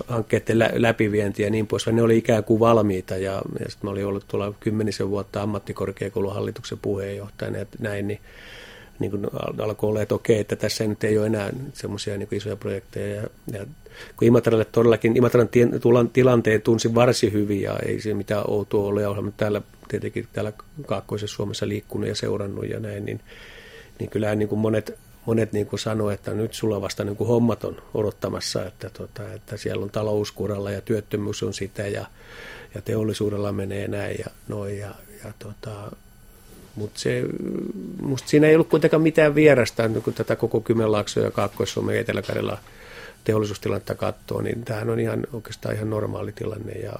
hankkeiden 0.09 0.59
lä- 0.59 0.71
läpivienti 0.75 1.43
ja 1.43 1.51
niin 1.51 1.67
poispäin, 1.67 1.97
ne 1.97 2.03
oli 2.03 2.17
ikään 2.17 2.45
kuin 2.45 2.61
valmiita 2.61 3.17
ja, 3.17 3.33
ja 3.61 3.71
sitten 3.71 3.79
mä 3.83 3.91
olin 3.91 4.07
ollut 4.07 4.25
tuolla 4.29 4.55
kymmenisen 4.61 5.11
vuotta 5.11 5.43
ammattikorkeakoulun 5.43 6.35
hallituksen 6.35 6.79
puheenjohtajana 6.83 7.59
ja 7.59 7.67
näin, 7.79 8.09
niin 8.09 8.21
niin 8.99 9.11
kuin 9.11 9.27
alkoi 9.63 9.91
olla, 9.91 10.03
että 10.03 10.15
okei, 10.15 10.41
että 10.41 10.57
tässä 10.57 10.87
nyt 10.87 11.05
ei 11.05 11.19
ole 11.19 11.27
enää 11.27 11.53
semmoisia 11.73 12.19
niin 12.19 12.29
isoja 12.33 12.57
projekteja. 12.57 13.15
Ja, 13.15 13.29
ja 13.53 13.67
kun 14.17 14.29
Imatralle 14.29 14.65
todellakin, 14.65 15.17
Imatran 15.17 15.49
tilanteen 16.13 16.63
tunsin 16.63 16.95
varsin 16.95 17.33
hyvin 17.33 17.63
ja 17.63 17.79
ei 17.87 18.01
se 18.01 18.15
mitään 18.15 18.45
outoa 18.51 18.85
ole, 18.85 19.03
ja 19.03 19.11
olen 19.11 19.35
täällä 19.37 19.63
tietenkin 19.89 20.29
täällä 20.33 20.53
Kaakkoisessa 20.87 21.37
Suomessa 21.37 21.69
liikkunut 21.69 22.09
ja 22.09 22.15
seurannut 22.15 22.69
ja 22.69 22.81
näin, 22.81 23.05
niin, 23.05 23.21
niin 23.99 24.11
kyllähän 24.11 24.39
niin 24.39 24.49
kuin 24.49 24.59
monet, 24.59 24.99
monet 25.27 25.53
niin 25.53 25.67
kuin 25.67 25.81
sanoo, 25.81 26.11
että 26.11 26.35
nyt 26.35 26.55
sulla 26.55 26.81
vasta 26.81 27.05
niin 27.05 27.17
kuin 27.17 27.29
hommat 27.29 27.65
on 27.65 27.83
odottamassa, 27.95 28.67
että, 28.67 28.91
tota, 28.91 29.33
että 29.33 29.57
siellä 29.57 29.85
on 29.85 29.91
talouskuralla 29.91 30.71
ja 30.71 30.81
työttömyys 30.81 31.43
on 31.43 31.55
sitä 31.55 31.87
ja, 31.89 32.07
ja 32.75 32.83
teollisuudella 32.83 33.53
menee 33.53 33.89
näin 33.89 34.17
ja 34.19 34.27
noin. 34.49 34.79
Ja, 34.79 34.95
ja 35.25 35.33
tota, 35.39 35.91
mutta 36.79 37.01
se, 37.01 37.25
musta 38.03 38.29
siinä 38.29 38.47
ei 38.47 38.55
ollut 38.55 38.69
kuitenkaan 38.69 39.03
mitään 39.03 39.35
vierasta, 39.35 39.89
niin 39.89 40.03
kun 40.03 40.15
tätä 40.15 40.37
koko 40.37 40.61
Kymenlaaksoa 40.61 41.23
ja 41.23 41.31
Kaakkois-Suomen 41.31 41.95
ja 41.95 42.01
etelä 42.01 42.59
teollisuustilannetta 43.25 43.95
katsoo, 43.95 44.41
niin 44.41 44.65
tämähän 44.65 44.91
on 44.91 45.01
ihan 45.01 45.27
oikeastaan 45.33 45.75
ihan 45.75 45.91
normaali 45.91 46.33
tilanne 46.33 46.73
ja 46.73 46.93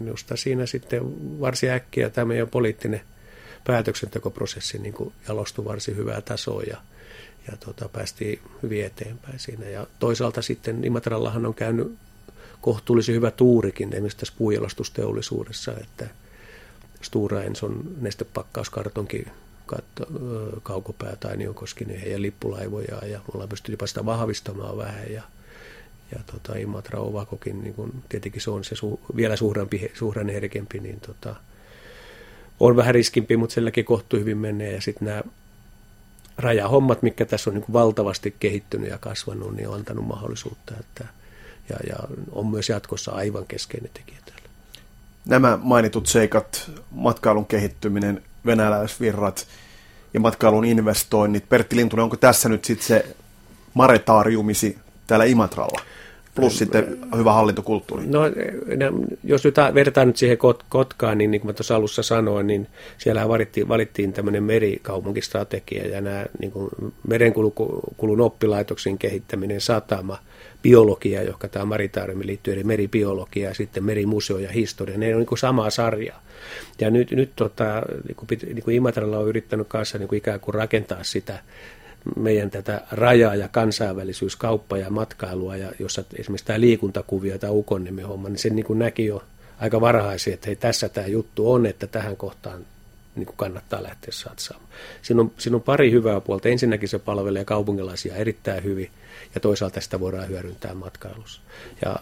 minusta 0.00 0.36
siinä 0.36 0.66
sitten 0.66 1.02
varsin 1.40 1.70
äkkiä 1.70 2.10
tämä 2.10 2.24
meidän 2.24 2.48
poliittinen 2.48 3.00
päätöksentekoprosessi 3.66 4.78
niin 4.78 5.12
jalostui 5.28 5.64
varsin 5.64 5.96
hyvää 5.96 6.20
tasoa 6.20 6.62
ja, 6.62 6.76
ja 7.50 7.56
tota, 7.56 7.88
päästiin 7.88 8.40
hyvin 8.62 8.84
eteenpäin 8.84 9.38
siinä. 9.38 9.68
Ja 9.68 9.86
toisaalta 9.98 10.42
sitten 10.42 10.84
Imatrallahan 10.84 11.46
on 11.46 11.54
käynyt 11.54 11.94
kohtuullisen 12.60 13.14
hyvä 13.14 13.30
tuurikin 13.30 13.92
esimerkiksi 13.92 14.18
tässä 14.18 14.34
puujalostusteollisuudessa, 14.38 15.72
että 15.80 16.06
Stura 17.04 17.42
Enson 17.42 17.82
nestepakkauskartonkin 18.00 19.26
katto, 19.66 20.06
kaukopää 20.62 21.16
tai 21.16 21.36
Niokoskinen 21.36 22.00
heidän 22.00 22.22
lippulaivoja 22.22 23.06
ja 23.06 23.18
me 23.18 23.24
ollaan 23.34 23.48
pystynyt 23.48 23.72
jopa 23.72 23.86
sitä 23.86 24.06
vahvistamaan 24.06 24.76
vähän 24.76 25.12
ja, 25.12 25.22
ja 26.12 26.20
tota, 26.32 26.58
Imatra 26.58 27.00
Ovakokin, 27.00 27.60
niin 27.60 27.74
kun, 27.74 28.02
tietenkin 28.08 28.42
se 28.42 28.50
on 28.50 28.64
se 28.64 28.76
su, 28.76 29.00
vielä 29.16 29.36
suurempi, 29.36 29.92
suuren 29.94 30.28
herkempi, 30.28 30.80
niin 30.80 31.00
tota, 31.00 31.36
on 32.60 32.76
vähän 32.76 32.94
riskimpi, 32.94 33.36
mutta 33.36 33.54
silläkin 33.54 33.84
kohtuu 33.84 34.20
hyvin 34.20 34.38
menee 34.38 34.72
ja 34.72 34.80
sitten 34.80 35.08
nämä 35.08 35.22
rajahommat, 36.38 37.02
mikä 37.02 37.24
tässä 37.24 37.50
on 37.50 37.54
niin 37.54 37.72
valtavasti 37.72 38.36
kehittynyt 38.40 38.90
ja 38.90 38.98
kasvanut, 38.98 39.56
niin 39.56 39.68
on 39.68 39.74
antanut 39.74 40.06
mahdollisuutta, 40.06 40.74
että 40.80 41.04
ja, 41.68 41.76
ja 41.86 41.96
on 42.32 42.46
myös 42.46 42.68
jatkossa 42.68 43.12
aivan 43.12 43.46
keskeinen 43.46 43.90
tekijä. 43.94 44.24
Nämä 45.28 45.58
mainitut 45.62 46.06
seikat, 46.06 46.70
matkailun 46.90 47.46
kehittyminen, 47.46 48.22
venäläisvirrat 48.46 49.46
ja 50.14 50.20
matkailun 50.20 50.64
investoinnit. 50.64 51.48
Pertti 51.48 51.76
Lintunen, 51.76 52.04
onko 52.04 52.16
tässä 52.16 52.48
nyt 52.48 52.64
sitten 52.64 52.86
se 52.86 53.16
maretaariumisi 53.74 54.78
täällä 55.06 55.24
Imatralla? 55.24 55.80
Plus 56.34 56.58
sitten 56.58 56.98
hyvä 57.16 57.32
hallintokulttuuri. 57.32 58.06
No, 58.06 58.20
jos 59.24 59.44
nyt 59.44 59.56
vertaa 59.74 60.04
nyt 60.04 60.16
siihen 60.16 60.38
Kotkaan, 60.68 61.18
niin 61.18 61.30
niin 61.30 61.40
kuin 61.40 61.48
mä 61.48 61.52
tuossa 61.52 61.76
alussa 61.76 62.02
sanoin, 62.02 62.46
niin 62.46 62.66
siellä 62.98 63.28
valittiin, 63.28 63.68
valittiin 63.68 64.12
tämmöinen 64.12 64.42
merikaupunkistrategia 64.42 65.86
ja 65.86 66.00
nämä 66.00 66.26
niin 66.40 66.52
kuin 66.52 66.70
merenkulun 67.08 68.20
oppilaitoksen 68.20 68.98
kehittäminen, 68.98 69.60
satama, 69.60 70.18
biologia, 70.62 71.22
johon 71.22 71.50
tämä 71.50 71.64
maritaariumi 71.64 72.26
liittyy, 72.26 72.54
eli 72.54 72.64
meribiologia 72.64 73.48
ja 73.48 73.54
sitten 73.54 73.84
merimuseo 73.84 74.38
ja 74.38 74.52
historia. 74.52 74.98
Ne 74.98 75.14
on 75.14 75.18
niin 75.18 75.26
kuin 75.26 75.38
samaa 75.38 75.70
sarjaa. 75.70 76.22
Ja 76.80 76.90
nyt, 76.90 77.10
nyt 77.10 77.30
tota, 77.36 77.82
niin 78.08 78.16
kuin, 78.16 78.28
niin 78.44 78.62
kuin 78.64 78.76
Imatralla 78.76 79.18
on 79.18 79.28
yrittänyt 79.28 79.68
kanssa 79.68 79.98
niin 79.98 80.08
kuin 80.08 80.16
ikään 80.18 80.40
kuin 80.40 80.54
rakentaa 80.54 81.04
sitä 81.04 81.38
meidän 82.16 82.50
tätä 82.50 82.80
rajaa 82.90 83.34
ja 83.34 83.48
kansainvälisyys, 83.48 84.36
kauppa 84.36 84.78
ja 84.78 84.90
matkailua, 84.90 85.56
ja 85.56 85.72
jossa 85.78 86.04
esimerkiksi 86.18 86.46
tämä 86.46 86.60
liikuntakuvio 86.60 87.38
tai 87.38 87.50
Ukonniemen 87.50 88.06
homma, 88.06 88.28
niin 88.28 88.38
se 88.38 88.50
niin 88.50 88.66
kuin 88.66 88.78
näki 88.78 89.06
jo 89.06 89.22
aika 89.60 89.80
varhaisesti, 89.80 90.32
että 90.32 90.46
hei, 90.46 90.56
tässä 90.56 90.88
tämä 90.88 91.06
juttu 91.06 91.52
on, 91.52 91.66
että 91.66 91.86
tähän 91.86 92.16
kohtaan 92.16 92.66
niin 93.16 93.26
kuin 93.26 93.36
kannattaa 93.36 93.82
lähteä 93.82 94.12
satsaamaan. 94.12 94.70
Siinä 95.02 95.20
on, 95.20 95.32
siinä 95.38 95.56
on 95.56 95.62
pari 95.62 95.90
hyvää 95.90 96.20
puolta. 96.20 96.48
Ensinnäkin 96.48 96.88
se 96.88 96.98
palvelee 96.98 97.44
kaupungilaisia 97.44 98.16
erittäin 98.16 98.64
hyvin, 98.64 98.90
ja 99.34 99.40
toisaalta 99.40 99.80
sitä 99.80 100.00
voidaan 100.00 100.28
hyödyntää 100.28 100.74
matkailussa. 100.74 101.40
Ja 101.84 101.96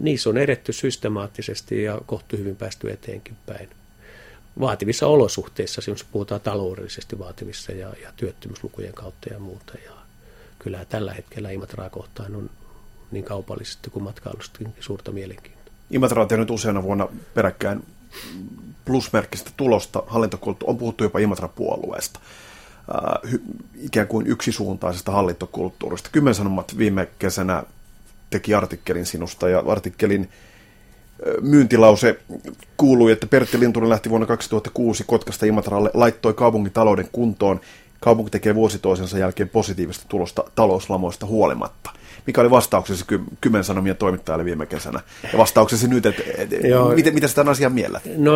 niissä 0.00 0.30
on 0.30 0.38
edetty 0.38 0.72
systemaattisesti 0.72 1.82
ja 1.82 2.00
kohtu 2.06 2.36
hyvin 2.36 2.56
päästy 2.56 2.90
eteenkin 2.90 3.36
päin. 3.46 3.68
Vaativissa 4.60 5.06
olosuhteissa, 5.06 5.82
jos 5.86 6.04
puhutaan 6.04 6.40
taloudellisesti 6.40 7.18
vaativissa 7.18 7.72
ja, 7.72 7.88
ja 8.02 8.12
työttömyyslukujen 8.16 8.92
kautta 8.92 9.32
ja 9.32 9.38
muuta. 9.38 9.72
Ja 9.84 9.92
kyllä 10.58 10.84
tällä 10.84 11.14
hetkellä 11.14 11.50
Imatraa 11.50 11.90
kohtaan 11.90 12.36
on 12.36 12.50
niin 13.10 13.24
kaupallisesti 13.24 13.90
kuin 13.90 14.02
matkailustakin 14.02 14.74
suurta 14.80 15.12
mielenkiintoa. 15.12 15.60
Imatra 15.90 16.22
on 16.22 16.28
tehnyt 16.28 16.50
useana 16.50 16.82
vuonna 16.82 17.08
peräkkäin 17.34 17.84
plusmerkkistä 18.84 19.50
tulosta. 19.56 20.02
Hallintokulttu 20.06 20.66
on 20.68 20.78
puhuttu 20.78 21.04
jopa 21.04 21.18
Imatra-puolueesta. 21.18 22.20
Äh, 22.94 23.40
ikään 23.80 24.06
kuin 24.06 24.26
yksisuuntaisesta 24.26 25.12
hallintokulttuurista. 25.12 26.10
Kymmensanomat 26.12 26.78
viime 26.78 27.08
kesänä 27.18 27.62
teki 28.30 28.54
artikkelin 28.54 29.06
sinusta 29.06 29.48
ja 29.48 29.62
artikkelin 29.66 30.30
myyntilause 31.40 32.18
kuului, 32.76 33.12
että 33.12 33.26
Pertti 33.26 33.60
Lintunen 33.60 33.88
lähti 33.88 34.10
vuonna 34.10 34.26
2006 34.26 35.04
Kotkasta 35.06 35.46
Imatralle, 35.46 35.90
laittoi 35.94 36.34
kaupungin 36.34 36.72
talouden 36.72 37.08
kuntoon. 37.12 37.60
Kaupunki 38.00 38.30
tekee 38.30 38.54
vuosi 38.54 38.78
toisensa 38.78 39.18
jälkeen 39.18 39.48
positiivista 39.48 40.04
tulosta 40.08 40.44
talouslamoista 40.54 41.26
huolimatta. 41.26 41.90
Mikä 42.26 42.40
oli 42.40 42.50
vastauksesi 42.50 43.04
kymmen 43.40 43.64
sanomien 43.64 43.96
toimittajalle 43.96 44.44
viime 44.44 44.66
kesänä? 44.66 45.00
Ja 45.32 45.38
vastauksesi 45.38 45.88
nyt, 45.88 46.06
että 46.06 46.22
et, 46.38 46.50
miten, 46.94 47.14
miten 47.14 47.28
sitä 47.28 47.44
asiaa 47.46 47.70
miellet? 47.70 48.02
No, 48.16 48.32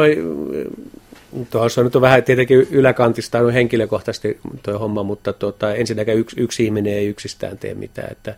tuossa 1.51 1.83
nyt 1.83 1.97
on 1.97 2.03
vähän 2.03 2.23
tietenkin 2.23 2.59
yläkantista 2.71 3.39
on 3.39 3.53
henkilökohtaisesti 3.53 4.41
tuo 4.63 4.79
homma, 4.79 5.03
mutta 5.03 5.33
tuota, 5.33 5.75
ensinnäkään 5.75 6.19
yksi, 6.19 6.41
yksi 6.41 6.65
ihminen 6.65 6.93
ei 6.93 7.07
yksistään 7.07 7.59
tee 7.59 7.75
mitään. 7.75 8.13
Että 8.13 8.35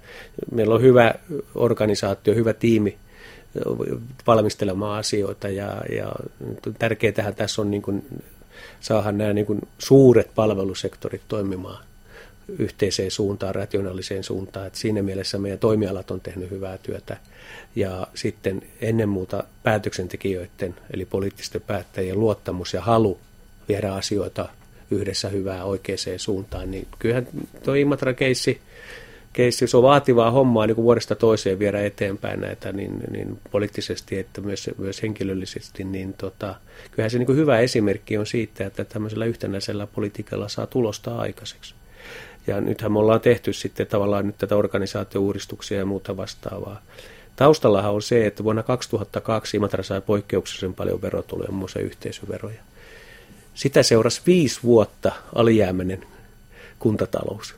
meillä 0.52 0.74
on 0.74 0.82
hyvä 0.82 1.14
organisaatio, 1.54 2.34
hyvä 2.34 2.52
tiimi 2.52 2.96
valmistelemaan 4.26 4.98
asioita 4.98 5.48
ja, 5.48 5.82
ja 5.96 6.12
tärkeää 6.78 7.32
tässä 7.36 7.62
on 7.62 7.70
niin 7.70 7.82
kuin, 7.82 8.22
saada 8.80 9.12
nämä 9.12 9.32
niin 9.32 9.46
kuin 9.46 9.60
suuret 9.78 10.30
palvelusektorit 10.34 11.22
toimimaan 11.28 11.84
yhteiseen 12.58 13.10
suuntaan, 13.10 13.54
rationaaliseen 13.54 14.24
suuntaan. 14.24 14.66
Että 14.66 14.78
siinä 14.78 15.02
mielessä 15.02 15.38
meidän 15.38 15.58
toimialat 15.58 16.10
on 16.10 16.20
tehnyt 16.20 16.50
hyvää 16.50 16.78
työtä. 16.78 17.16
Ja 17.76 18.06
sitten 18.14 18.62
ennen 18.80 19.08
muuta 19.08 19.44
päätöksentekijöiden, 19.62 20.74
eli 20.94 21.04
poliittisten 21.04 21.60
päättäjien 21.60 22.20
luottamus 22.20 22.74
ja 22.74 22.80
halu 22.80 23.18
viedä 23.68 23.94
asioita 23.94 24.48
yhdessä 24.90 25.28
hyvää 25.28 25.64
oikeaan 25.64 25.98
suuntaan, 26.16 26.70
niin 26.70 26.88
kyllähän 26.98 27.28
tuo 27.64 27.74
Imatra-keissi 27.74 28.60
keissi, 29.36 29.66
se 29.66 29.76
on 29.76 29.82
vaativaa 29.82 30.30
hommaa 30.30 30.66
niin 30.66 30.74
kuin 30.74 30.84
vuodesta 30.84 31.14
toiseen 31.14 31.58
viedä 31.58 31.80
eteenpäin 31.80 32.40
näitä 32.40 32.72
niin, 32.72 33.00
niin 33.10 33.40
poliittisesti 33.50 34.18
että 34.18 34.40
myös, 34.40 34.70
myös 34.78 35.02
henkilöllisesti, 35.02 35.84
niin 35.84 36.12
tota, 36.12 36.54
kyllähän 36.90 37.10
se 37.10 37.18
niin 37.18 37.26
kuin 37.26 37.38
hyvä 37.38 37.58
esimerkki 37.58 38.18
on 38.18 38.26
siitä, 38.26 38.66
että 38.66 38.84
tämmöisellä 38.84 39.24
yhtenäisellä 39.24 39.86
politiikalla 39.86 40.48
saa 40.48 40.66
tulosta 40.66 41.16
aikaiseksi. 41.18 41.74
Ja 42.46 42.60
nythän 42.60 42.92
me 42.92 42.98
ollaan 42.98 43.20
tehty 43.20 43.52
sitten 43.52 43.86
tavallaan 43.86 44.26
nyt 44.26 44.38
tätä 44.38 44.56
organisaatiouudistuksia 44.56 45.78
ja 45.78 45.86
muuta 45.86 46.16
vastaavaa. 46.16 46.82
Taustallahan 47.36 47.92
on 47.92 48.02
se, 48.02 48.26
että 48.26 48.44
vuonna 48.44 48.62
2002 48.62 49.56
Imatra 49.56 49.82
sai 49.82 50.00
poikkeuksellisen 50.00 50.74
paljon 50.74 51.02
verotuloja, 51.02 51.48
muun 51.48 51.58
muassa 51.58 51.80
yhteisöveroja. 51.80 52.60
Sitä 53.54 53.82
seurasi 53.82 54.22
viisi 54.26 54.60
vuotta 54.62 55.12
alijäämäinen 55.34 56.06
kuntatalous. 56.78 57.54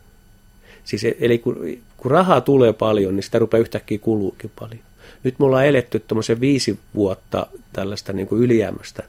Siis, 0.88 1.04
e- 1.04 1.16
eli 1.20 1.38
kun, 1.38 1.56
kun 1.96 2.10
rahaa 2.10 2.40
tulee 2.40 2.72
paljon, 2.72 3.16
niin 3.16 3.22
sitä 3.22 3.38
rupeaa 3.38 3.60
yhtäkkiä 3.60 3.98
kuluukin 3.98 4.50
paljon. 4.58 4.80
Nyt 5.24 5.38
me 5.38 5.44
ollaan 5.44 5.66
eletty 5.66 6.02
viisi 6.40 6.78
vuotta 6.94 7.46
tällaista 7.72 8.12
niin 8.12 8.28
kuin 8.28 8.42
ylijäämästä 8.42 9.02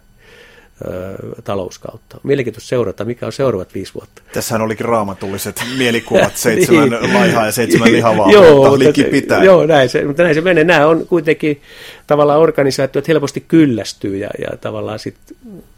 talouskautta. 1.43 2.17
Mielenkiintoista 2.23 2.69
seurata, 2.69 3.05
mikä 3.05 3.25
on 3.25 3.31
seuraavat 3.31 3.73
viisi 3.73 3.93
vuotta. 3.93 4.21
Tässähän 4.33 4.61
olikin 4.61 4.85
raamatulliset 4.85 5.63
mielikuvat, 5.77 6.37
seitsemän 6.47 6.89
niin. 6.89 7.13
laihaa 7.13 7.45
ja 7.45 7.51
seitsemän 7.51 7.91
lihavaa, 7.91 8.31
joo, 8.31 8.77
mutta 8.77 9.03
pitää. 9.11 9.43
Joo, 9.43 9.65
näin 9.65 9.89
se, 9.89 10.05
mutta 10.05 10.23
näin 10.23 10.35
se 10.35 10.41
menee. 10.41 10.63
Nämä 10.63 10.87
on 10.87 11.07
kuitenkin 11.07 11.61
tavallaan 12.07 12.39
organisaatiot 12.39 13.07
helposti 13.07 13.45
kyllästyy 13.47 14.17
ja, 14.17 14.29
ja 14.41 14.57
tavallaan 14.57 14.99
sit, 14.99 15.15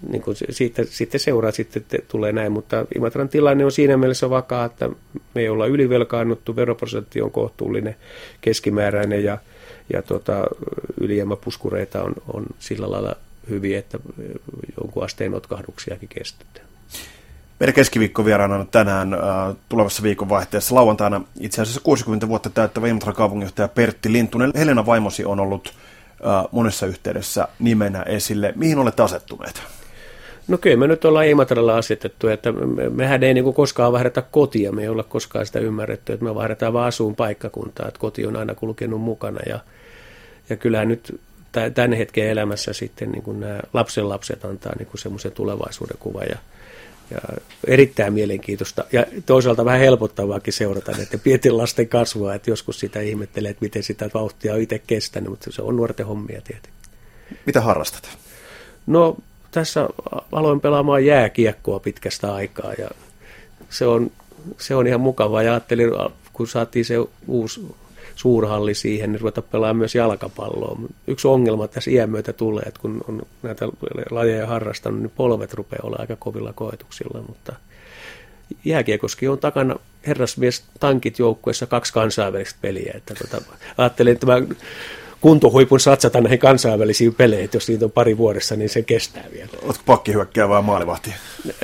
niin 0.09 0.21
kuin 0.21 0.37
siitä, 0.49 0.83
sitten 0.89 1.19
seuraa, 1.19 1.51
sitten 1.51 1.83
tulee 2.07 2.31
näin, 2.31 2.51
mutta 2.51 2.85
Imatran 2.95 3.29
tilanne 3.29 3.65
on 3.65 3.71
siinä 3.71 3.97
mielessä 3.97 4.29
vakaa, 4.29 4.65
että 4.65 4.89
me 5.33 5.41
ei 5.41 5.49
olla 5.49 5.65
ylivelkaannuttu, 5.65 6.55
veroprosentti 6.55 7.21
on 7.21 7.31
kohtuullinen, 7.31 7.95
keskimääräinen 8.41 9.23
ja, 9.23 9.37
ja 9.93 10.01
tota, 10.01 10.43
ylijäämäpuskureita 11.01 12.03
on, 12.03 12.13
on 12.33 12.45
sillä 12.59 12.91
lailla 12.91 13.15
hyvin, 13.49 13.77
että 13.77 13.99
jonkun 14.81 15.03
asteen 15.03 15.31
notkahduksiakin 15.31 16.09
kestetään. 16.09 16.67
Meidän 17.59 17.73
keskiviikkovieraana 17.73 18.55
on 18.55 18.67
tänään 18.67 19.13
äh, 19.13 19.19
tulevassa 19.69 20.03
viikonvaihteessa 20.03 20.75
lauantaina 20.75 21.21
itse 21.39 21.61
asiassa 21.61 21.81
60 21.81 22.27
vuotta 22.27 22.49
täyttävä 22.49 22.87
Imatra 22.87 23.13
kaupunginjohtaja 23.13 23.67
Pertti 23.67 24.13
Lintunen. 24.13 24.51
Helena 24.55 24.85
Vaimosi 24.85 25.25
on 25.25 25.39
ollut 25.39 25.73
äh, 26.27 26.45
monessa 26.51 26.85
yhteydessä 26.85 27.47
nimenä 27.59 28.03
esille. 28.03 28.53
Mihin 28.55 28.79
olette 28.79 29.03
asettuneet? 29.03 29.63
No 30.47 30.57
kyllä 30.57 30.77
me 30.77 30.87
nyt 30.87 31.05
ollaan 31.05 31.27
Imatralla 31.27 31.77
asetettu, 31.77 32.27
että 32.27 32.53
mehän 32.89 33.23
ei 33.23 33.33
niin 33.33 33.53
koskaan 33.53 33.91
vaihdeta 33.91 34.21
kotia, 34.21 34.71
me 34.71 34.81
ei 34.81 34.89
olla 34.89 35.03
koskaan 35.03 35.45
sitä 35.45 35.59
ymmärretty, 35.59 36.13
että 36.13 36.25
me 36.25 36.35
vaihdetaan 36.35 36.73
vaan 36.73 36.87
asuun 36.87 37.15
paikkakuntaa, 37.15 37.87
että 37.87 37.99
koti 37.99 38.25
on 38.25 38.35
aina 38.35 38.55
kulkenut 38.55 39.01
mukana 39.01 39.39
ja, 39.45 39.59
ja 40.49 40.55
kyllähän 40.55 40.87
nyt 40.87 41.19
tämän 41.73 41.93
hetken 41.93 42.27
elämässä 42.27 42.73
sitten 42.73 43.11
niin 43.11 43.23
kuin 43.23 43.39
nämä 43.39 43.59
lapsenlapset 43.73 44.45
antaa 44.45 44.73
niin 44.77 44.87
kuin 44.87 45.01
semmoisen 45.01 45.31
tulevaisuuden 45.31 45.97
kuvan 45.99 46.25
ja, 46.29 46.37
ja 47.11 47.39
erittäin 47.67 48.13
mielenkiintoista 48.13 48.85
ja 48.91 49.05
toisaalta 49.25 49.65
vähän 49.65 49.79
helpottavaakin 49.79 50.53
seurata 50.53 50.91
näiden 50.91 51.19
pienten 51.23 51.57
lasten 51.57 51.87
kasvua, 51.87 52.35
että 52.35 52.49
joskus 52.49 52.79
sitä 52.79 52.99
ihmettelee, 52.99 53.51
että 53.51 53.65
miten 53.65 53.83
sitä 53.83 54.09
vauhtia 54.13 54.53
on 54.53 54.61
itse 54.61 54.79
kestänyt, 54.79 55.29
mutta 55.29 55.51
se 55.51 55.61
on 55.61 55.75
nuorten 55.75 56.05
hommia 56.05 56.41
tietenkin. 56.41 56.81
Mitä 57.45 57.61
harrastat? 57.61 58.17
No 58.87 59.17
tässä 59.51 59.89
aloin 60.31 60.61
pelaamaan 60.61 61.05
jääkiekkoa 61.05 61.79
pitkästä 61.79 62.33
aikaa 62.33 62.73
ja 62.73 62.89
se 63.69 63.85
on, 63.85 64.11
se 64.57 64.75
on 64.75 64.87
ihan 64.87 65.01
mukavaa 65.01 65.43
ja 65.43 65.51
ajattelin, 65.51 65.89
kun 66.33 66.47
saatiin 66.47 66.85
se 66.85 66.95
uusi 67.27 67.61
suurhalli 68.15 68.73
siihen, 68.73 69.11
niin 69.11 69.19
ruveta 69.19 69.41
pelaamaan 69.41 69.75
myös 69.75 69.95
jalkapalloa. 69.95 70.79
Yksi 71.07 71.27
ongelma 71.27 71.67
tässä 71.67 71.91
iän 71.91 72.09
myötä 72.09 72.33
tulee, 72.33 72.63
että 72.63 72.79
kun 72.81 73.01
on 73.07 73.21
näitä 73.43 73.67
lajeja 74.11 74.47
harrastanut, 74.47 74.99
niin 74.99 75.11
polvet 75.15 75.53
rupeaa 75.53 75.81
olla 75.83 75.97
aika 75.99 76.15
kovilla 76.15 76.53
koetuksilla, 76.53 77.23
mutta 77.27 77.53
jääkiekoskin 78.65 79.29
on 79.29 79.39
takana 79.39 79.75
herrasmies 80.07 80.63
tankit 80.79 81.19
joukkueessa 81.19 81.65
kaksi 81.65 81.93
kansainvälistä 81.93 82.59
peliä. 82.61 82.93
Että 82.95 83.13
tota, 83.13 83.41
ajattelin, 83.77 84.13
että 84.13 84.25
mä 84.25 84.41
kuntohuipun 85.21 85.79
satsata 85.79 86.21
näihin 86.21 86.39
kansainvälisiin 86.39 87.13
peleihin, 87.15 87.49
jos 87.53 87.67
niitä 87.67 87.85
on 87.85 87.91
pari 87.91 88.17
vuodessa, 88.17 88.55
niin 88.55 88.69
se 88.69 88.81
kestää 88.81 89.23
vielä. 89.33 89.49
Oletko 89.61 89.83
pakki 89.85 90.13
hyökkää 90.13 90.49
vai 90.49 90.61
maalivahti? 90.61 91.13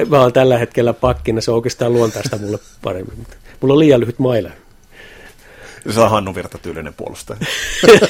Mä 0.09 0.21
oon 0.21 0.33
tällä 0.33 0.57
hetkellä 0.57 0.93
pakkina, 0.93 1.41
se 1.41 1.51
on 1.51 1.55
oikeastaan 1.55 1.93
luontaista 1.93 2.37
mulle 2.37 2.59
paremmin. 2.83 3.27
Mulla 3.61 3.73
on 3.73 3.79
liian 3.79 3.99
lyhyt 3.99 4.19
maila. 4.19 4.49
Se 5.89 5.99
on 5.99 6.09
Hannu 6.09 6.35
Virta 6.35 6.57
tyylinen 6.57 6.93
puolustaja. 6.93 7.39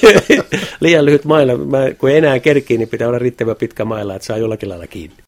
liian 0.80 1.06
lyhyt 1.06 1.26
maila. 1.26 1.58
Mä, 1.58 1.78
kun 1.98 2.12
enää 2.12 2.40
kerkii, 2.40 2.78
niin 2.78 2.90
pitää 2.90 3.08
olla 3.08 3.20
riittävän 3.20 3.56
pitkä 3.56 3.86
maila, 3.86 4.16
että 4.16 4.26
saa 4.26 4.38
jollakin 4.38 4.70
lailla 4.70 4.88
kiinni. 4.88 5.18